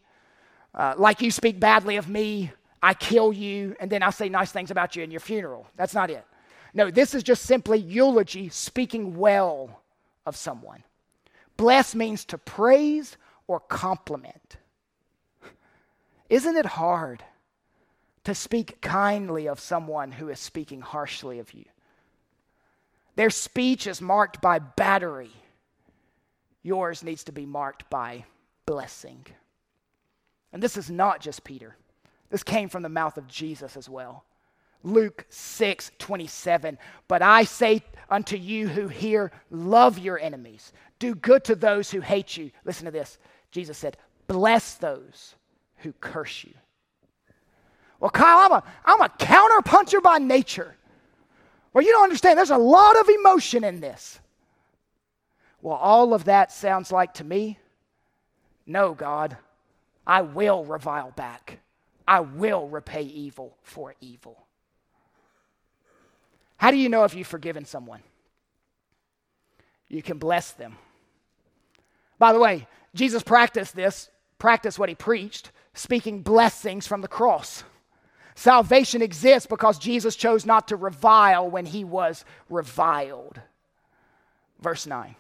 uh, 0.74 0.94
like 0.98 1.22
you 1.22 1.32
speak 1.32 1.60
badly 1.60 1.98
of 1.98 2.08
me, 2.08 2.52
I 2.82 2.94
kill 2.94 3.34
you, 3.34 3.76
and 3.80 3.92
then 3.92 4.04
I 4.04 4.10
say 4.10 4.30
nice 4.30 4.52
things 4.52 4.72
about 4.72 4.96
you 4.96 5.04
in 5.04 5.12
your 5.12 5.20
funeral. 5.20 5.68
That's 5.76 5.94
not 5.94 6.10
it. 6.10 6.26
No, 6.74 6.92
this 6.92 7.14
is 7.14 7.24
just 7.24 7.44
simply 7.44 7.80
eulogy, 7.80 8.50
speaking 8.50 9.18
well 9.18 9.82
of 10.26 10.36
someone. 10.36 10.84
Bless 11.58 11.96
means 11.96 12.24
to 12.26 12.38
praise 12.38 13.18
or 13.48 13.60
compliment. 13.60 14.58
Isn't 16.30 16.56
it 16.56 16.66
hard 16.66 17.24
to 18.24 18.36
speak 18.36 18.80
kindly 18.82 19.48
of 19.48 19.60
someone 19.60 20.12
who 20.12 20.30
is 20.30 20.40
speaking 20.40 20.82
harshly 20.82 21.40
of 21.40 21.54
you? 21.54 21.66
Their 23.16 23.32
speech 23.32 23.88
is 23.88 24.00
marked 24.00 24.40
by 24.40 24.60
battery. 24.60 25.32
Yours 26.62 27.04
needs 27.04 27.24
to 27.26 27.32
be 27.32 27.46
marked 27.46 27.90
by 27.90 28.26
blessing. 28.66 29.26
And 30.52 30.64
this 30.64 30.78
is 30.78 30.90
not 30.90 31.22
just 31.22 31.44
Peter, 31.44 31.76
this 32.30 32.44
came 32.44 32.70
from 32.70 32.84
the 32.84 32.90
mouth 32.90 33.18
of 33.18 33.28
Jesus 33.28 33.76
as 33.76 33.90
well. 33.90 34.24
Luke 34.84 35.26
6 35.30 35.92
27. 35.98 36.78
But 37.08 37.22
I 37.22 37.44
say 37.44 37.84
unto 38.10 38.38
you 38.38 38.68
who 38.68 38.88
hear, 38.88 39.32
love 39.52 39.98
your 39.98 40.20
enemies, 40.20 40.72
do 41.00 41.16
good 41.16 41.44
to 41.46 41.56
those 41.56 41.92
who 41.92 42.02
hate 42.02 42.38
you. 42.38 42.52
Listen 42.66 42.86
to 42.86 42.92
this. 42.92 43.18
Jesus 43.52 43.78
said, 43.78 43.98
bless 44.28 44.76
those 44.76 45.36
who 45.78 45.94
curse 45.94 46.44
you. 46.44 46.54
Well, 48.00 48.12
Kyle, 48.12 48.40
I'm 48.40 48.52
a, 48.52 48.64
I'm 48.86 49.02
a 49.02 49.10
counterpuncher 49.10 50.02
by 50.02 50.20
nature. 50.20 50.76
Well, 51.74 51.84
you 51.84 51.92
don't 51.92 52.04
understand. 52.04 52.38
There's 52.38 52.50
a 52.50 52.58
lot 52.58 53.00
of 53.00 53.10
emotion 53.10 53.64
in 53.64 53.82
this. 53.82 54.20
Well, 55.62 55.76
all 55.76 56.14
of 56.14 56.26
that 56.26 56.52
sounds 56.52 56.92
like 56.92 57.16
to 57.16 57.24
me, 57.24 57.60
no, 58.66 58.94
God, 58.94 59.38
I 60.10 60.22
will 60.22 60.66
revile 60.66 61.12
back. 61.12 61.60
I 62.08 62.22
will 62.22 62.68
repay 62.68 63.04
evil 63.04 63.56
for 63.62 63.94
evil. 64.02 64.44
How 66.58 66.72
do 66.72 66.78
you 66.78 66.90
know 66.90 67.04
if 67.04 67.14
you've 67.14 67.28
forgiven 67.28 67.64
someone? 67.64 68.02
You 69.88 70.02
can 70.02 70.18
bless 70.18 70.50
them. 70.50 70.78
By 72.18 72.34
the 72.34 72.40
way, 72.40 72.68
Jesus 72.96 73.22
practiced 73.22 73.76
this, 73.76 74.10
practiced 74.40 74.80
what 74.80 74.90
he 74.90 74.96
preached, 74.96 75.52
speaking 75.76 76.24
blessings 76.24 76.88
from 76.88 77.02
the 77.02 77.08
cross. 77.08 77.64
Salvation 78.34 79.04
exists 79.04 79.46
because 79.46 79.78
Jesus 79.78 80.16
chose 80.16 80.44
not 80.44 80.70
to 80.70 80.76
revile 80.76 81.48
when 81.48 81.68
he 81.68 81.84
was 81.84 82.26
reviled. 82.50 83.40
Verse 84.60 84.88
9. 84.88 85.16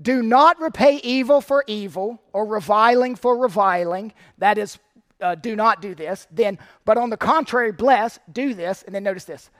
Do 0.00 0.22
not 0.22 0.60
repay 0.60 0.96
evil 1.02 1.40
for 1.40 1.64
evil 1.66 2.20
or 2.32 2.46
reviling 2.46 3.14
for 3.14 3.36
reviling. 3.36 4.12
That 4.38 4.58
is, 4.58 4.78
uh, 5.20 5.36
do 5.36 5.54
not 5.54 5.80
do 5.80 5.94
this. 5.94 6.26
Then, 6.30 6.58
but 6.84 6.98
on 6.98 7.10
the 7.10 7.16
contrary, 7.16 7.72
bless, 7.72 8.18
do 8.32 8.54
this. 8.54 8.82
And 8.82 8.94
then 8.94 9.04
notice 9.04 9.24
this. 9.24 9.50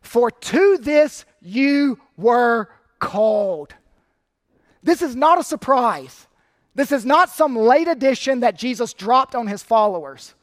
For 0.00 0.30
to 0.30 0.78
this 0.78 1.24
you 1.40 1.98
were 2.16 2.68
called. 2.98 3.74
This 4.82 5.02
is 5.02 5.14
not 5.16 5.38
a 5.38 5.44
surprise. 5.44 6.26
This 6.74 6.90
is 6.90 7.06
not 7.06 7.30
some 7.30 7.56
late 7.56 7.88
addition 7.88 8.40
that 8.40 8.58
Jesus 8.58 8.92
dropped 8.92 9.34
on 9.34 9.46
his 9.46 9.62
followers. 9.62 10.34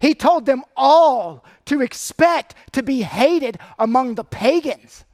He 0.00 0.14
told 0.14 0.46
them 0.46 0.64
all 0.76 1.44
to 1.66 1.80
expect 1.80 2.54
to 2.72 2.82
be 2.82 3.02
hated 3.02 3.58
among 3.78 4.14
the 4.14 4.24
pagans. 4.24 5.04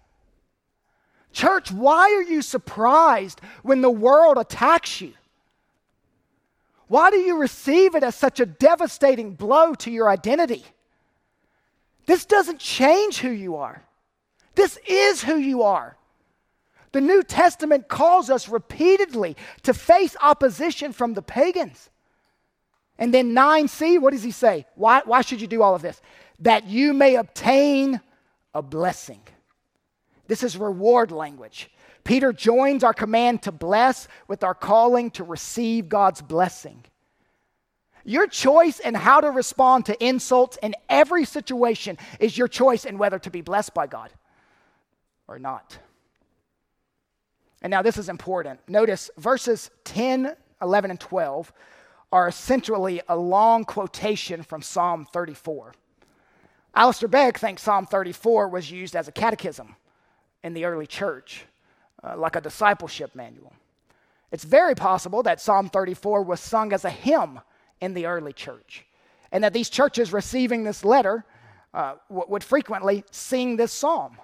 Church, 1.33 1.73
why 1.73 2.13
are 2.15 2.23
you 2.23 2.43
surprised 2.43 3.41
when 3.63 3.81
the 3.81 3.91
world 3.91 4.39
attacks 4.39 5.01
you? 5.01 5.13
Why 6.89 7.11
do 7.11 7.17
you 7.17 7.39
receive 7.39 7.95
it 7.95 8.03
as 8.03 8.15
such 8.15 8.39
a 8.39 8.47
devastating 8.47 9.33
blow 9.33 9.75
to 9.77 9.91
your 9.91 10.11
identity? 10.11 10.65
This 12.05 12.25
doesn't 12.27 12.59
change 12.59 13.19
who 13.19 13.31
you 13.31 13.57
are. 13.57 13.83
This 14.55 14.79
is 14.87 15.23
who 15.23 15.37
you 15.37 15.63
are. 15.63 15.97
The 16.93 17.01
New 17.01 17.23
Testament 17.23 17.89
calls 17.89 18.29
us 18.29 18.49
repeatedly 18.49 19.37
to 19.63 19.73
face 19.73 20.15
opposition 20.21 20.93
from 20.93 21.15
the 21.15 21.23
pagans. 21.23 21.89
And 22.99 23.15
then 23.15 23.35
9c, 23.35 23.99
what 24.01 24.13
does 24.13 24.23
he 24.23 24.31
say? 24.31 24.67
Why, 24.75 25.01
why 25.07 25.23
should 25.23 25.41
you 25.41 25.47
do 25.47 25.63
all 25.63 25.75
of 25.75 25.83
this? 25.83 26.01
That 26.41 26.67
you 26.67 26.93
may 26.93 27.17
obtain 27.17 28.01
a 28.55 28.61
blessing. 28.61 29.21
This 30.33 30.43
is 30.43 30.57
reward 30.57 31.13
language. 31.13 31.71
Peter 32.05 32.33
joins 32.33 32.83
our 32.83 32.95
command 32.95 33.43
to 33.43 33.53
bless 33.53 34.09
with 34.29 34.43
our 34.43 34.55
calling 34.55 35.11
to 35.11 35.25
receive 35.25 35.91
God's 35.91 36.23
blessing. 36.23 36.87
Your 38.07 38.27
choice 38.27 38.79
in 38.79 38.95
how 38.95 39.21
to 39.21 39.31
respond 39.31 39.85
to 39.85 40.03
insults 40.03 40.57
in 40.63 40.75
every 40.89 41.27
situation 41.27 41.99
is 42.19 42.39
your 42.39 42.49
choice 42.49 42.87
in 42.87 42.97
whether 42.97 43.19
to 43.19 43.29
be 43.29 43.43
blessed 43.43 43.75
by 43.75 43.87
God 43.87 44.11
or 45.29 45.39
not. 45.39 45.77
And 47.61 47.71
now 47.71 47.83
this 47.83 47.99
is 47.99 48.09
important. 48.09 48.59
Notice 48.67 49.11
verses 49.19 49.71
10, 49.85 50.35
11, 50.63 50.91
and 50.93 50.99
12 50.99 51.53
are 52.11 52.27
essentially 52.27 53.03
a 53.07 53.19
long 53.19 53.67
quotation 53.67 54.43
from 54.43 54.63
Psalm 54.63 55.07
34. 55.13 55.75
Alistair 56.75 57.11
Begg 57.11 57.37
thinks 57.37 57.61
Psalm 57.61 57.85
34 57.85 58.49
was 58.49 58.71
used 58.71 58.97
as 58.97 59.09
a 59.09 59.13
catechism 59.13 59.77
in 60.45 60.55
the 60.55 60.65
early 60.65 60.87
church. 60.87 61.45
uh, 62.05 62.17
like 62.17 62.37
a 62.37 62.41
discipleship 62.41 63.15
manual. 63.15 63.53
It's 64.33 64.45
very 64.45 64.75
possible 64.75 65.23
that 65.25 65.41
Psalm 65.41 65.69
34 65.69 66.23
was 66.23 66.41
sung 66.41 66.73
as 66.73 66.85
a 66.85 66.91
hymn 66.91 67.41
in 67.81 67.95
the 67.95 68.07
early 68.07 68.33
church, 68.33 68.85
and 69.31 69.45
that 69.45 69.53
these 69.53 69.71
churches 69.71 70.13
receiving 70.13 70.65
this 70.65 70.85
letter 70.85 71.25
uh, 71.75 71.95
w- 72.09 72.27
would 72.29 72.45
frequently 72.45 73.05
sing 73.11 73.57
this 73.57 73.73
psalm. 73.73 74.19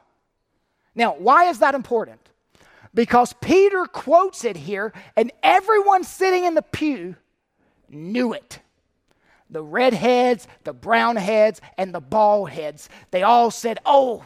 Now, 0.94 1.14
why 1.14 1.44
is 1.50 1.60
that 1.60 1.74
important? 1.74 2.20
Because 2.94 3.32
Peter 3.40 3.84
quotes 3.86 4.44
it 4.44 4.56
here, 4.56 4.92
and 5.16 5.30
everyone 5.42 6.04
sitting 6.04 6.44
in 6.44 6.54
the 6.54 6.62
pew 6.62 7.16
knew 7.88 8.32
it. 8.32 8.60
The 9.50 9.62
redheads, 9.62 10.48
the 10.64 10.72
brown 10.74 11.16
heads, 11.16 11.60
and 11.78 11.94
the 11.94 12.00
bald 12.00 12.50
heads, 12.50 12.88
they 13.12 13.22
all 13.22 13.50
said, 13.50 13.78
Oh, 13.86 14.24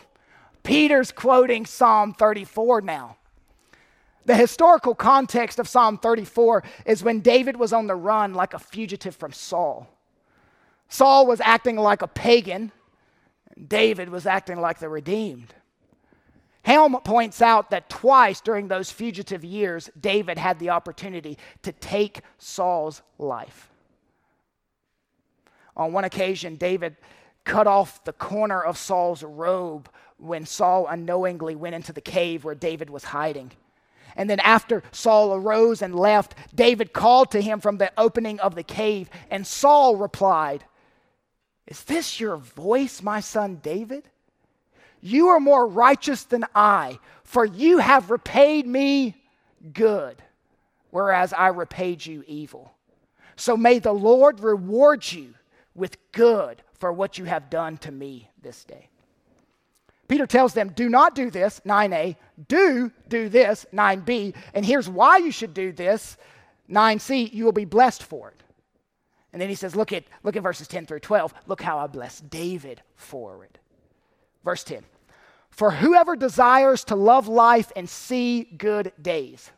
Peter's 0.62 1.12
quoting 1.12 1.66
Psalm 1.66 2.14
34 2.14 2.82
now. 2.82 3.16
The 4.24 4.34
historical 4.36 4.94
context 4.94 5.58
of 5.58 5.68
Psalm 5.68 5.98
34 5.98 6.62
is 6.86 7.02
when 7.02 7.20
David 7.20 7.56
was 7.56 7.72
on 7.72 7.88
the 7.88 7.96
run 7.96 8.34
like 8.34 8.54
a 8.54 8.58
fugitive 8.58 9.16
from 9.16 9.32
Saul. 9.32 9.88
Saul 10.88 11.26
was 11.26 11.40
acting 11.40 11.76
like 11.76 12.02
a 12.02 12.06
pagan, 12.06 12.70
David 13.68 14.08
was 14.08 14.26
acting 14.26 14.60
like 14.60 14.78
the 14.78 14.88
redeemed. 14.88 15.54
Helm 16.64 16.96
points 17.02 17.42
out 17.42 17.70
that 17.70 17.90
twice 17.90 18.40
during 18.40 18.68
those 18.68 18.92
fugitive 18.92 19.44
years, 19.44 19.90
David 20.00 20.38
had 20.38 20.58
the 20.60 20.70
opportunity 20.70 21.36
to 21.62 21.72
take 21.72 22.20
Saul's 22.38 23.02
life. 23.18 23.68
On 25.76 25.92
one 25.92 26.04
occasion, 26.04 26.56
David 26.56 26.96
cut 27.44 27.66
off 27.66 28.04
the 28.04 28.12
corner 28.12 28.62
of 28.62 28.78
Saul's 28.78 29.22
robe 29.22 29.88
when 30.16 30.46
Saul 30.46 30.86
unknowingly 30.86 31.56
went 31.56 31.74
into 31.74 31.92
the 31.92 32.00
cave 32.00 32.44
where 32.44 32.54
David 32.54 32.90
was 32.90 33.04
hiding. 33.04 33.52
And 34.14 34.28
then, 34.28 34.40
after 34.40 34.82
Saul 34.92 35.34
arose 35.34 35.80
and 35.80 35.94
left, 35.94 36.34
David 36.54 36.92
called 36.92 37.30
to 37.30 37.40
him 37.40 37.60
from 37.60 37.78
the 37.78 37.92
opening 37.96 38.38
of 38.40 38.54
the 38.54 38.62
cave, 38.62 39.08
and 39.30 39.46
Saul 39.46 39.96
replied, 39.96 40.64
Is 41.66 41.82
this 41.84 42.20
your 42.20 42.36
voice, 42.36 43.02
my 43.02 43.20
son 43.20 43.60
David? 43.62 44.08
You 45.00 45.28
are 45.28 45.40
more 45.40 45.66
righteous 45.66 46.24
than 46.24 46.44
I, 46.54 46.98
for 47.24 47.44
you 47.44 47.78
have 47.78 48.10
repaid 48.10 48.66
me 48.66 49.16
good, 49.72 50.22
whereas 50.90 51.32
I 51.32 51.48
repaid 51.48 52.04
you 52.04 52.22
evil. 52.26 52.72
So 53.36 53.56
may 53.56 53.78
the 53.78 53.94
Lord 53.94 54.40
reward 54.40 55.10
you 55.10 55.34
with 55.74 55.96
good 56.12 56.62
for 56.82 56.92
what 56.92 57.16
you 57.16 57.24
have 57.26 57.48
done 57.48 57.76
to 57.76 57.92
me 57.92 58.28
this 58.42 58.64
day. 58.64 58.88
Peter 60.08 60.26
tells 60.26 60.52
them, 60.52 60.72
Do 60.74 60.88
not 60.88 61.14
do 61.14 61.30
this, 61.30 61.60
9a. 61.64 62.16
Do 62.48 62.90
do 63.08 63.28
this, 63.28 63.64
9b. 63.72 64.34
And 64.52 64.66
here's 64.66 64.88
why 64.88 65.18
you 65.18 65.30
should 65.30 65.54
do 65.54 65.70
this, 65.70 66.16
9c. 66.68 67.32
You 67.32 67.44
will 67.44 67.52
be 67.52 67.64
blessed 67.64 68.02
for 68.02 68.30
it. 68.30 68.42
And 69.32 69.40
then 69.40 69.48
he 69.48 69.54
says, 69.54 69.76
Look 69.76 69.92
at, 69.92 70.02
look 70.24 70.34
at 70.34 70.42
verses 70.42 70.66
10 70.66 70.86
through 70.86 70.98
12. 70.98 71.32
Look 71.46 71.62
how 71.62 71.78
I 71.78 71.86
blessed 71.86 72.28
David 72.28 72.82
for 72.96 73.44
it. 73.44 73.58
Verse 74.44 74.64
10 74.64 74.82
For 75.50 75.70
whoever 75.70 76.16
desires 76.16 76.82
to 76.86 76.96
love 76.96 77.28
life 77.28 77.70
and 77.76 77.88
see 77.88 78.42
good 78.42 78.90
days. 79.00 79.52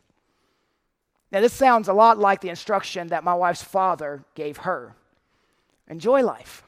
Now, 1.31 1.41
this 1.41 1.53
sounds 1.53 1.87
a 1.87 1.93
lot 1.93 2.19
like 2.19 2.41
the 2.41 2.49
instruction 2.49 3.07
that 3.07 3.23
my 3.23 3.33
wife's 3.33 3.63
father 3.63 4.23
gave 4.35 4.57
her 4.57 4.95
enjoy 5.87 6.21
life 6.21 6.64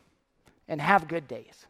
and 0.68 0.82
have 0.82 1.08
good 1.08 1.28
days. 1.28 1.66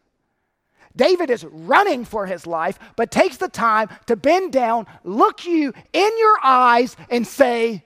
David 0.96 1.30
is 1.30 1.44
running 1.44 2.04
for 2.04 2.26
his 2.26 2.46
life, 2.46 2.78
but 2.96 3.10
takes 3.10 3.36
the 3.36 3.48
time 3.48 3.88
to 4.06 4.16
bend 4.16 4.52
down, 4.52 4.86
look 5.04 5.46
you 5.46 5.72
in 5.92 6.18
your 6.18 6.36
eyes, 6.42 6.96
and 7.10 7.26
say, 7.26 7.84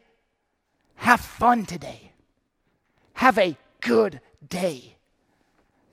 Have 0.96 1.20
fun 1.20 1.66
today. 1.66 2.12
Have 3.14 3.38
a 3.38 3.56
good 3.80 4.20
day. 4.48 4.96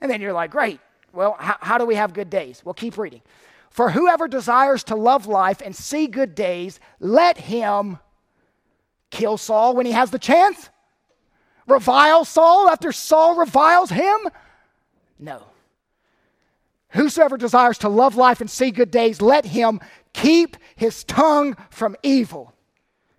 And 0.00 0.10
then 0.10 0.20
you're 0.20 0.32
like, 0.32 0.50
Great, 0.50 0.80
well, 1.12 1.36
how, 1.38 1.56
how 1.60 1.78
do 1.78 1.84
we 1.84 1.96
have 1.96 2.14
good 2.14 2.30
days? 2.30 2.62
Well, 2.64 2.74
keep 2.74 2.96
reading. 2.96 3.22
For 3.70 3.90
whoever 3.90 4.26
desires 4.26 4.82
to 4.84 4.96
love 4.96 5.26
life 5.26 5.60
and 5.64 5.74
see 5.74 6.06
good 6.06 6.34
days, 6.34 6.80
let 6.98 7.38
him 7.38 7.98
kill 9.10 9.36
Saul 9.36 9.76
when 9.76 9.86
he 9.86 9.92
has 9.92 10.10
the 10.10 10.18
chance. 10.18 10.70
Revile 11.66 12.24
Saul 12.24 12.68
after 12.68 12.90
Saul 12.90 13.36
reviles 13.36 13.90
him? 13.90 14.18
No. 15.20 15.44
Whosoever 16.90 17.36
desires 17.36 17.78
to 17.78 17.88
love 17.88 18.16
life 18.16 18.40
and 18.40 18.50
see 18.50 18.70
good 18.70 18.90
days, 18.90 19.22
let 19.22 19.44
him 19.44 19.80
keep 20.12 20.56
his 20.74 21.04
tongue 21.04 21.56
from 21.70 21.96
evil 22.02 22.52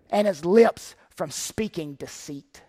and 0.10 0.28
his 0.28 0.44
lips 0.44 0.96
from 1.16 1.32
speaking 1.32 1.94
deceit. 1.94 2.64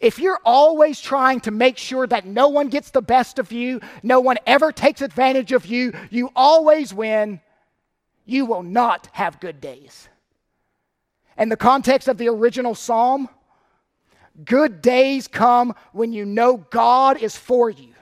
If 0.00 0.18
you're 0.18 0.40
always 0.44 1.00
trying 1.00 1.40
to 1.40 1.50
make 1.50 1.78
sure 1.78 2.06
that 2.06 2.26
no 2.26 2.48
one 2.48 2.68
gets 2.68 2.90
the 2.90 3.02
best 3.02 3.38
of 3.38 3.50
you, 3.50 3.80
no 4.02 4.20
one 4.20 4.36
ever 4.46 4.70
takes 4.70 5.00
advantage 5.00 5.52
of 5.52 5.66
you, 5.66 5.92
you 6.10 6.30
always 6.36 6.92
win, 6.92 7.40
you 8.26 8.44
will 8.44 8.62
not 8.62 9.08
have 9.12 9.40
good 9.40 9.60
days. 9.60 10.08
And 11.36 11.50
the 11.50 11.56
context 11.56 12.08
of 12.08 12.18
the 12.18 12.28
original 12.28 12.74
psalm, 12.74 13.28
good 14.44 14.82
days 14.82 15.28
come 15.28 15.74
when 15.92 16.12
you 16.12 16.24
know 16.24 16.56
God 16.56 17.20
is 17.20 17.36
for 17.36 17.70
you 17.70 17.94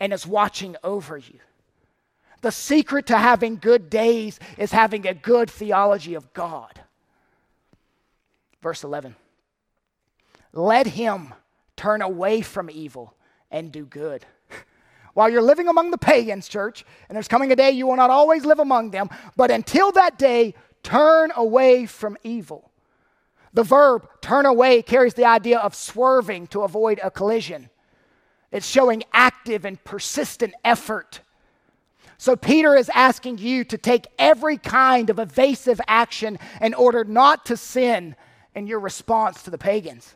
and 0.00 0.12
is 0.12 0.26
watching 0.26 0.76
over 0.82 1.16
you. 1.16 1.38
The 2.40 2.52
secret 2.52 3.06
to 3.06 3.18
having 3.18 3.56
good 3.56 3.88
days 3.88 4.40
is 4.58 4.72
having 4.72 5.06
a 5.06 5.14
good 5.14 5.48
theology 5.50 6.14
of 6.14 6.32
God. 6.32 6.80
Verse 8.62 8.84
11 8.84 9.16
let 10.52 10.86
him 10.86 11.32
turn 11.76 12.02
away 12.02 12.42
from 12.42 12.68
evil 12.70 13.14
and 13.50 13.72
do 13.72 13.86
good. 13.86 14.26
While 15.14 15.30
you're 15.30 15.42
living 15.42 15.68
among 15.68 15.90
the 15.90 15.98
pagans, 15.98 16.48
church, 16.48 16.84
and 17.08 17.16
there's 17.16 17.28
coming 17.28 17.52
a 17.52 17.56
day 17.56 17.70
you 17.70 17.86
will 17.86 17.96
not 17.96 18.10
always 18.10 18.44
live 18.44 18.58
among 18.58 18.90
them, 18.90 19.08
but 19.36 19.50
until 19.50 19.92
that 19.92 20.18
day, 20.18 20.54
turn 20.82 21.32
away 21.36 21.86
from 21.86 22.16
evil. 22.22 22.71
The 23.54 23.62
verb 23.62 24.08
turn 24.20 24.46
away 24.46 24.82
carries 24.82 25.14
the 25.14 25.26
idea 25.26 25.58
of 25.58 25.74
swerving 25.74 26.46
to 26.48 26.62
avoid 26.62 27.00
a 27.02 27.10
collision. 27.10 27.68
It's 28.50 28.66
showing 28.66 29.02
active 29.12 29.64
and 29.64 29.82
persistent 29.84 30.54
effort. 30.64 31.20
So, 32.16 32.36
Peter 32.36 32.76
is 32.76 32.88
asking 32.94 33.38
you 33.38 33.64
to 33.64 33.76
take 33.76 34.06
every 34.18 34.56
kind 34.56 35.10
of 35.10 35.18
evasive 35.18 35.80
action 35.88 36.38
in 36.60 36.72
order 36.72 37.04
not 37.04 37.46
to 37.46 37.56
sin 37.56 38.14
in 38.54 38.66
your 38.66 38.78
response 38.78 39.42
to 39.42 39.50
the 39.50 39.58
pagans. 39.58 40.14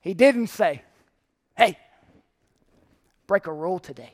He 0.00 0.12
didn't 0.12 0.48
say, 0.48 0.82
hey, 1.56 1.78
break 3.26 3.46
a 3.46 3.52
rule 3.52 3.78
today. 3.78 4.12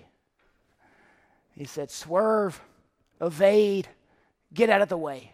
He 1.53 1.65
said, 1.65 1.91
swerve, 1.91 2.61
evade, 3.21 3.89
get 4.53 4.69
out 4.69 4.83
of 4.83 4.89
the 4.89 4.99
way, 4.99 5.33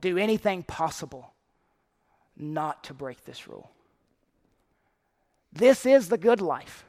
do 0.00 0.16
anything 0.16 0.62
possible 0.62 1.32
not 2.40 2.84
to 2.84 2.94
break 2.94 3.24
this 3.24 3.48
rule. 3.48 3.70
This 5.52 5.84
is 5.86 6.08
the 6.08 6.18
good 6.18 6.40
life. 6.40 6.84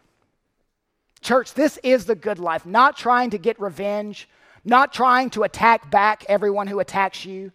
Church, 1.22 1.54
this 1.54 1.78
is 1.84 2.06
the 2.06 2.16
good 2.16 2.40
life. 2.40 2.66
Not 2.66 2.98
trying 2.98 3.32
to 3.32 3.38
get 3.38 3.60
revenge, 3.60 4.28
not 4.64 4.94
trying 4.94 5.30
to 5.32 5.44
attack 5.44 5.90
back 5.92 6.26
everyone 6.28 6.68
who 6.68 6.80
attacks 6.80 7.26
you, 7.26 7.52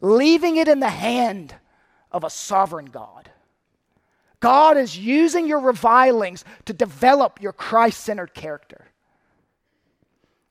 leaving 0.00 0.56
it 0.56 0.68
in 0.68 0.80
the 0.80 0.88
hand 0.88 1.54
of 2.10 2.24
a 2.24 2.30
sovereign 2.30 2.86
God. 2.86 3.30
God 4.40 4.76
is 4.76 4.98
using 4.98 5.46
your 5.46 5.60
revilings 5.60 6.44
to 6.64 6.72
develop 6.72 7.40
your 7.40 7.52
Christ 7.52 8.00
centered 8.00 8.34
character. 8.34 8.86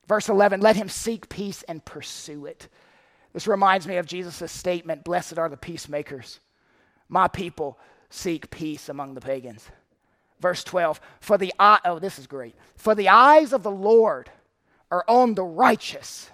Verse 0.07 0.29
11, 0.29 0.61
let 0.61 0.75
him 0.75 0.89
seek 0.89 1.29
peace 1.29 1.63
and 1.63 1.83
pursue 1.83 2.45
it. 2.45 2.69
This 3.33 3.47
reminds 3.47 3.87
me 3.87 3.97
of 3.97 4.05
Jesus' 4.05 4.51
statement 4.51 5.03
Blessed 5.03 5.37
are 5.37 5.49
the 5.49 5.57
peacemakers. 5.57 6.39
My 7.11 7.27
people 7.27 7.77
seek 8.09 8.49
peace 8.49 8.87
among 8.89 9.13
the 9.13 9.21
pagans. 9.21 9.67
Verse 10.39 10.63
12, 10.63 10.99
for 11.19 11.37
the 11.37 11.53
eye, 11.59 11.79
oh, 11.85 11.99
this 11.99 12.17
is 12.17 12.25
great. 12.25 12.55
For 12.75 12.95
the 12.95 13.09
eyes 13.09 13.53
of 13.53 13.61
the 13.61 13.69
Lord 13.69 14.31
are 14.89 15.05
on 15.07 15.35
the 15.35 15.43
righteous, 15.43 16.31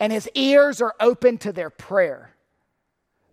and 0.00 0.12
his 0.12 0.30
ears 0.34 0.80
are 0.80 0.94
open 0.98 1.36
to 1.38 1.52
their 1.52 1.68
prayer. 1.68 2.30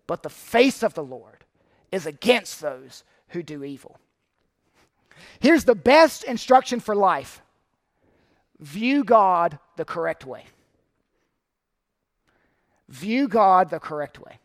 But 0.06 0.22
the 0.22 0.28
face 0.28 0.82
of 0.82 0.92
the 0.94 1.04
Lord 1.04 1.44
is 1.92 2.04
against 2.04 2.60
those 2.60 3.04
who 3.28 3.42
do 3.42 3.64
evil. 3.64 3.98
Here's 5.38 5.64
the 5.64 5.74
best 5.74 6.24
instruction 6.24 6.80
for 6.80 6.94
life 6.94 7.40
view 8.58 9.04
God 9.04 9.58
the 9.76 9.84
correct 9.84 10.26
way. 10.26 10.44
View 12.88 13.28
God 13.28 13.70
the 13.70 13.80
correct 13.80 14.18
way. 14.18 14.40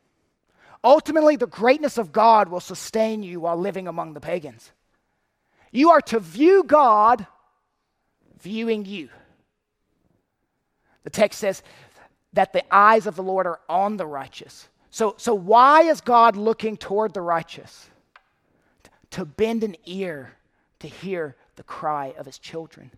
Ultimately, 0.84 1.36
the 1.36 1.48
greatness 1.48 1.98
of 1.98 2.12
God 2.12 2.50
will 2.50 2.60
sustain 2.60 3.24
you 3.24 3.40
while 3.40 3.58
living 3.58 3.88
among 3.88 4.14
the 4.14 4.22
pagans. 4.22 4.72
You 5.72 5.92
are 5.92 6.02
to 6.02 6.20
view 6.20 6.64
God 6.64 7.28
viewing 8.40 8.86
you. 8.86 9.10
The 11.04 11.10
text 11.10 11.40
says, 11.40 11.62
that 12.34 12.54
the 12.54 12.64
eyes 12.74 13.08
of 13.08 13.16
the 13.16 13.24
Lord 13.24 13.46
are 13.46 13.60
on 13.68 13.98
the 13.98 14.06
righteous. 14.06 14.70
So, 14.90 15.16
so 15.18 15.34
why 15.34 15.84
is 15.84 16.02
God 16.02 16.36
looking 16.36 16.78
toward 16.78 17.14
the 17.14 17.22
righteous? 17.22 17.90
To 19.12 19.26
bend 19.26 19.64
an 19.64 19.76
ear 19.86 20.34
to 20.80 20.88
hear 20.88 21.36
the 21.56 21.64
cry 21.64 22.14
of 22.18 22.26
his 22.26 22.40
children. 22.40 22.92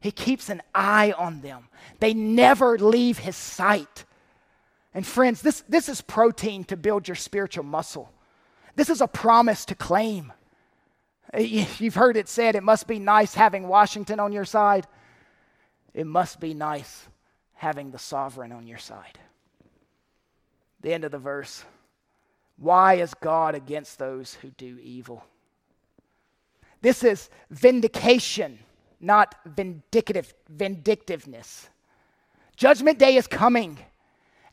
He 0.00 0.10
keeps 0.10 0.48
an 0.48 0.60
eye 0.74 1.14
on 1.16 1.40
them. 1.40 1.68
They 2.00 2.12
never 2.12 2.76
leave 2.78 3.18
his 3.18 3.36
sight. 3.36 4.04
And 4.94 5.04
friends, 5.04 5.42
this, 5.42 5.64
this 5.68 5.88
is 5.88 6.00
protein 6.00 6.64
to 6.64 6.76
build 6.76 7.08
your 7.08 7.16
spiritual 7.16 7.64
muscle. 7.64 8.12
This 8.76 8.88
is 8.88 9.00
a 9.00 9.08
promise 9.08 9.64
to 9.66 9.74
claim. 9.74 10.32
Eh, 11.32 11.66
you've 11.78 11.96
heard 11.96 12.16
it 12.16 12.28
said, 12.28 12.54
it 12.54 12.62
must 12.62 12.86
be 12.86 13.00
nice 13.00 13.34
having 13.34 13.66
Washington 13.66 14.20
on 14.20 14.32
your 14.32 14.44
side. 14.44 14.86
It 15.92 16.06
must 16.06 16.38
be 16.40 16.54
nice 16.54 17.08
having 17.54 17.90
the 17.90 17.98
sovereign 17.98 18.52
on 18.52 18.66
your 18.66 18.78
side. 18.78 19.18
The 20.80 20.92
end 20.92 21.04
of 21.04 21.10
the 21.10 21.18
verse. 21.18 21.64
Why 22.56 22.94
is 22.94 23.14
God 23.14 23.54
against 23.54 23.98
those 23.98 24.34
who 24.34 24.50
do 24.50 24.78
evil? 24.80 25.24
This 26.82 27.02
is 27.02 27.30
vindication, 27.50 28.58
not 29.00 29.34
vindicative 29.56 30.32
vindictiveness. 30.48 31.68
Judgment 32.56 32.98
day 32.98 33.16
is 33.16 33.26
coming. 33.26 33.78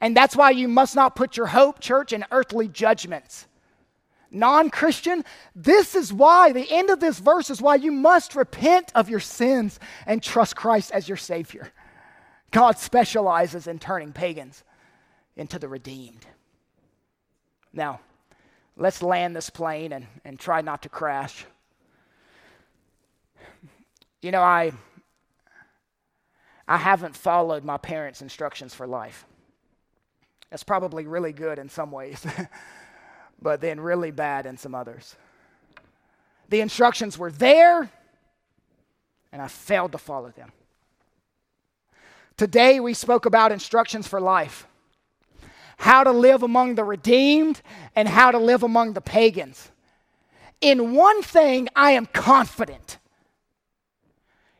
And 0.01 0.17
that's 0.17 0.35
why 0.35 0.49
you 0.49 0.67
must 0.67 0.95
not 0.95 1.15
put 1.15 1.37
your 1.37 1.47
hope, 1.47 1.79
church, 1.79 2.11
in 2.11 2.25
earthly 2.31 2.67
judgments 2.67 3.47
non 4.31 4.69
Christian, 4.69 5.23
this 5.55 5.93
is 5.93 6.11
why, 6.11 6.51
the 6.51 6.69
end 6.71 6.89
of 6.89 6.99
this 6.99 7.19
verse 7.19 7.49
is 7.49 7.61
why 7.61 7.75
you 7.75 7.91
must 7.91 8.35
repent 8.35 8.91
of 8.95 9.09
your 9.09 9.19
sins 9.19 9.79
and 10.05 10.23
trust 10.23 10.55
Christ 10.55 10.91
as 10.91 11.07
your 11.07 11.17
Savior. 11.17 11.69
God 12.51 12.77
specializes 12.77 13.67
in 13.67 13.79
turning 13.79 14.13
pagans 14.13 14.63
into 15.35 15.59
the 15.59 15.67
redeemed. 15.67 16.25
Now, 17.73 17.99
let's 18.75 19.03
land 19.03 19.35
this 19.35 19.49
plane 19.49 19.93
and, 19.93 20.07
and 20.25 20.39
try 20.39 20.61
not 20.61 20.81
to 20.83 20.89
crash. 20.89 21.45
You 24.21 24.31
know, 24.31 24.41
I, 24.41 24.71
I 26.67 26.77
haven't 26.77 27.15
followed 27.15 27.63
my 27.63 27.77
parents' 27.77 28.21
instructions 28.21 28.73
for 28.73 28.85
life. 28.85 29.25
That's 30.51 30.63
probably 30.63 31.07
really 31.07 31.33
good 31.33 31.57
in 31.57 31.69
some 31.69 31.91
ways. 31.91 32.23
but 33.41 33.61
then 33.61 33.79
really 33.79 34.11
bad 34.11 34.45
in 34.45 34.57
some 34.57 34.75
others. 34.75 35.15
The 36.49 36.61
instructions 36.61 37.17
were 37.17 37.31
there, 37.31 37.89
and 39.31 39.41
I 39.41 39.47
failed 39.47 39.93
to 39.93 39.97
follow 39.97 40.29
them. 40.29 40.51
Today, 42.37 42.79
we 42.79 42.93
spoke 42.93 43.25
about 43.25 43.51
instructions 43.51 44.07
for 44.07 44.21
life 44.21 44.67
how 45.77 46.03
to 46.03 46.11
live 46.11 46.43
among 46.43 46.75
the 46.75 46.83
redeemed 46.83 47.59
and 47.95 48.07
how 48.07 48.29
to 48.29 48.37
live 48.37 48.61
among 48.61 48.93
the 48.93 49.01
pagans. 49.01 49.71
In 50.61 50.93
one 50.93 51.23
thing, 51.23 51.69
I 51.75 51.91
am 51.91 52.05
confident 52.05 52.99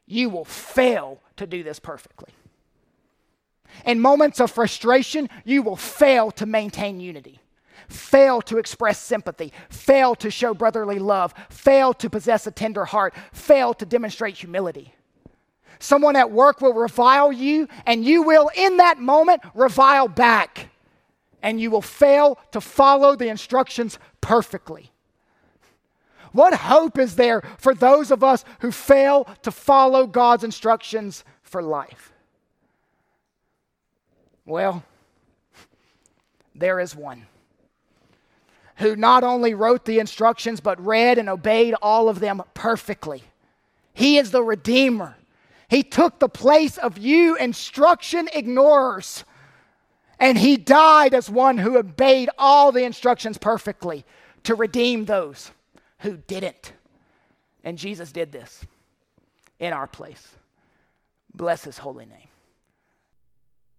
you 0.08 0.30
will 0.30 0.46
fail 0.46 1.20
to 1.38 1.46
do 1.46 1.62
this 1.62 1.80
perfectly. 1.80 2.30
In 3.86 4.00
moments 4.00 4.40
of 4.40 4.52
frustration, 4.52 5.30
you 5.44 5.62
will 5.62 5.76
fail 5.76 6.32
to 6.32 6.46
maintain 6.46 7.00
unity 7.00 7.42
fail 7.92 8.42
to 8.42 8.58
express 8.58 9.00
sympathy, 9.00 9.54
fail 9.70 10.16
to 10.16 10.32
show 10.32 10.54
brotherly 10.54 11.00
love, 11.00 11.34
fail 11.50 11.94
to 11.96 12.10
possess 12.10 12.48
a 12.48 12.52
tender 12.52 12.86
heart, 12.86 13.14
fail 13.32 13.74
to 13.76 13.86
demonstrate 13.86 14.38
humility. 14.38 14.94
Someone 15.80 16.16
at 16.16 16.32
work 16.32 16.62
will 16.62 16.74
revile 16.74 17.32
you, 17.32 17.68
and 17.86 18.06
you 18.06 18.24
will, 18.24 18.50
in 18.56 18.78
that 18.78 19.00
moment, 19.00 19.42
revile 19.54 20.08
back. 20.08 20.70
And 21.42 21.60
you 21.60 21.72
will 21.72 21.82
fail 21.82 22.38
to 22.52 22.62
follow 22.62 23.16
the 23.16 23.30
instructions 23.30 23.98
perfectly. 24.22 24.92
What 26.34 26.54
hope 26.54 27.00
is 27.00 27.16
there 27.16 27.42
for 27.58 27.74
those 27.74 28.12
of 28.12 28.24
us 28.24 28.46
who 28.60 28.72
fail 28.72 29.28
to 29.42 29.52
follow 29.52 30.06
God's 30.06 30.44
instructions 30.44 31.26
for 31.42 31.64
life? 31.64 32.11
Well, 34.46 34.84
there 36.56 36.80
is 36.80 36.96
one 36.96 37.28
who 38.78 38.96
not 38.96 39.24
only 39.24 39.54
wrote 39.54 39.86
the 39.86 40.00
instructions, 40.00 40.60
but 40.60 40.84
read 40.84 41.18
and 41.18 41.30
obeyed 41.30 41.76
all 41.82 42.10
of 42.10 42.20
them 42.20 42.42
perfectly. 42.54 43.24
He 43.94 44.18
is 44.18 44.32
the 44.32 44.44
Redeemer. 44.44 45.16
He 45.70 45.84
took 45.84 46.20
the 46.20 46.30
place 46.30 46.78
of 46.78 46.98
you 46.98 47.36
instruction 47.38 48.28
ignorers. 48.34 49.24
And 50.20 50.38
he 50.38 50.58
died 50.58 51.14
as 51.14 51.30
one 51.30 51.58
who 51.58 51.78
obeyed 51.78 52.30
all 52.38 52.72
the 52.72 52.84
instructions 52.84 53.38
perfectly 53.38 54.04
to 54.44 54.56
redeem 54.56 55.06
those 55.06 55.52
who 56.00 56.18
didn't. 56.18 56.74
And 57.64 57.78
Jesus 57.78 58.12
did 58.12 58.32
this 58.32 58.66
in 59.60 59.74
our 59.74 59.88
place. 59.88 60.28
Bless 61.34 61.64
his 61.64 61.78
holy 61.78 62.06
name. 62.06 62.31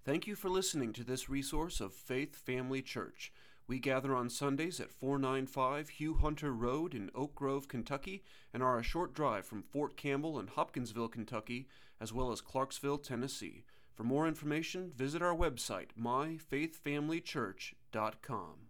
Thank 0.04 0.26
you 0.26 0.34
for 0.34 0.48
listening 0.48 0.92
to 0.94 1.04
this 1.04 1.28
resource 1.28 1.80
of 1.80 1.94
Faith 1.94 2.34
Family 2.34 2.82
Church. 2.82 3.32
We 3.68 3.78
gather 3.78 4.16
on 4.16 4.28
Sundays 4.28 4.80
at 4.80 4.90
495 4.90 5.90
Hugh 5.90 6.14
Hunter 6.14 6.52
Road 6.52 6.92
in 6.92 7.12
Oak 7.14 7.36
Grove, 7.36 7.68
Kentucky, 7.68 8.24
and 8.52 8.64
are 8.64 8.80
a 8.80 8.82
short 8.82 9.14
drive 9.14 9.46
from 9.46 9.62
Fort 9.62 9.96
Campbell 9.96 10.40
and 10.40 10.50
Hopkinsville, 10.50 11.06
Kentucky, 11.06 11.68
as 12.00 12.12
well 12.12 12.32
as 12.32 12.40
Clarksville, 12.40 12.98
Tennessee. 12.98 13.62
For 13.94 14.02
more 14.02 14.26
information, 14.26 14.90
visit 14.90 15.22
our 15.22 15.36
website, 15.36 15.90
myfaithfamilychurch.com. 15.96 18.54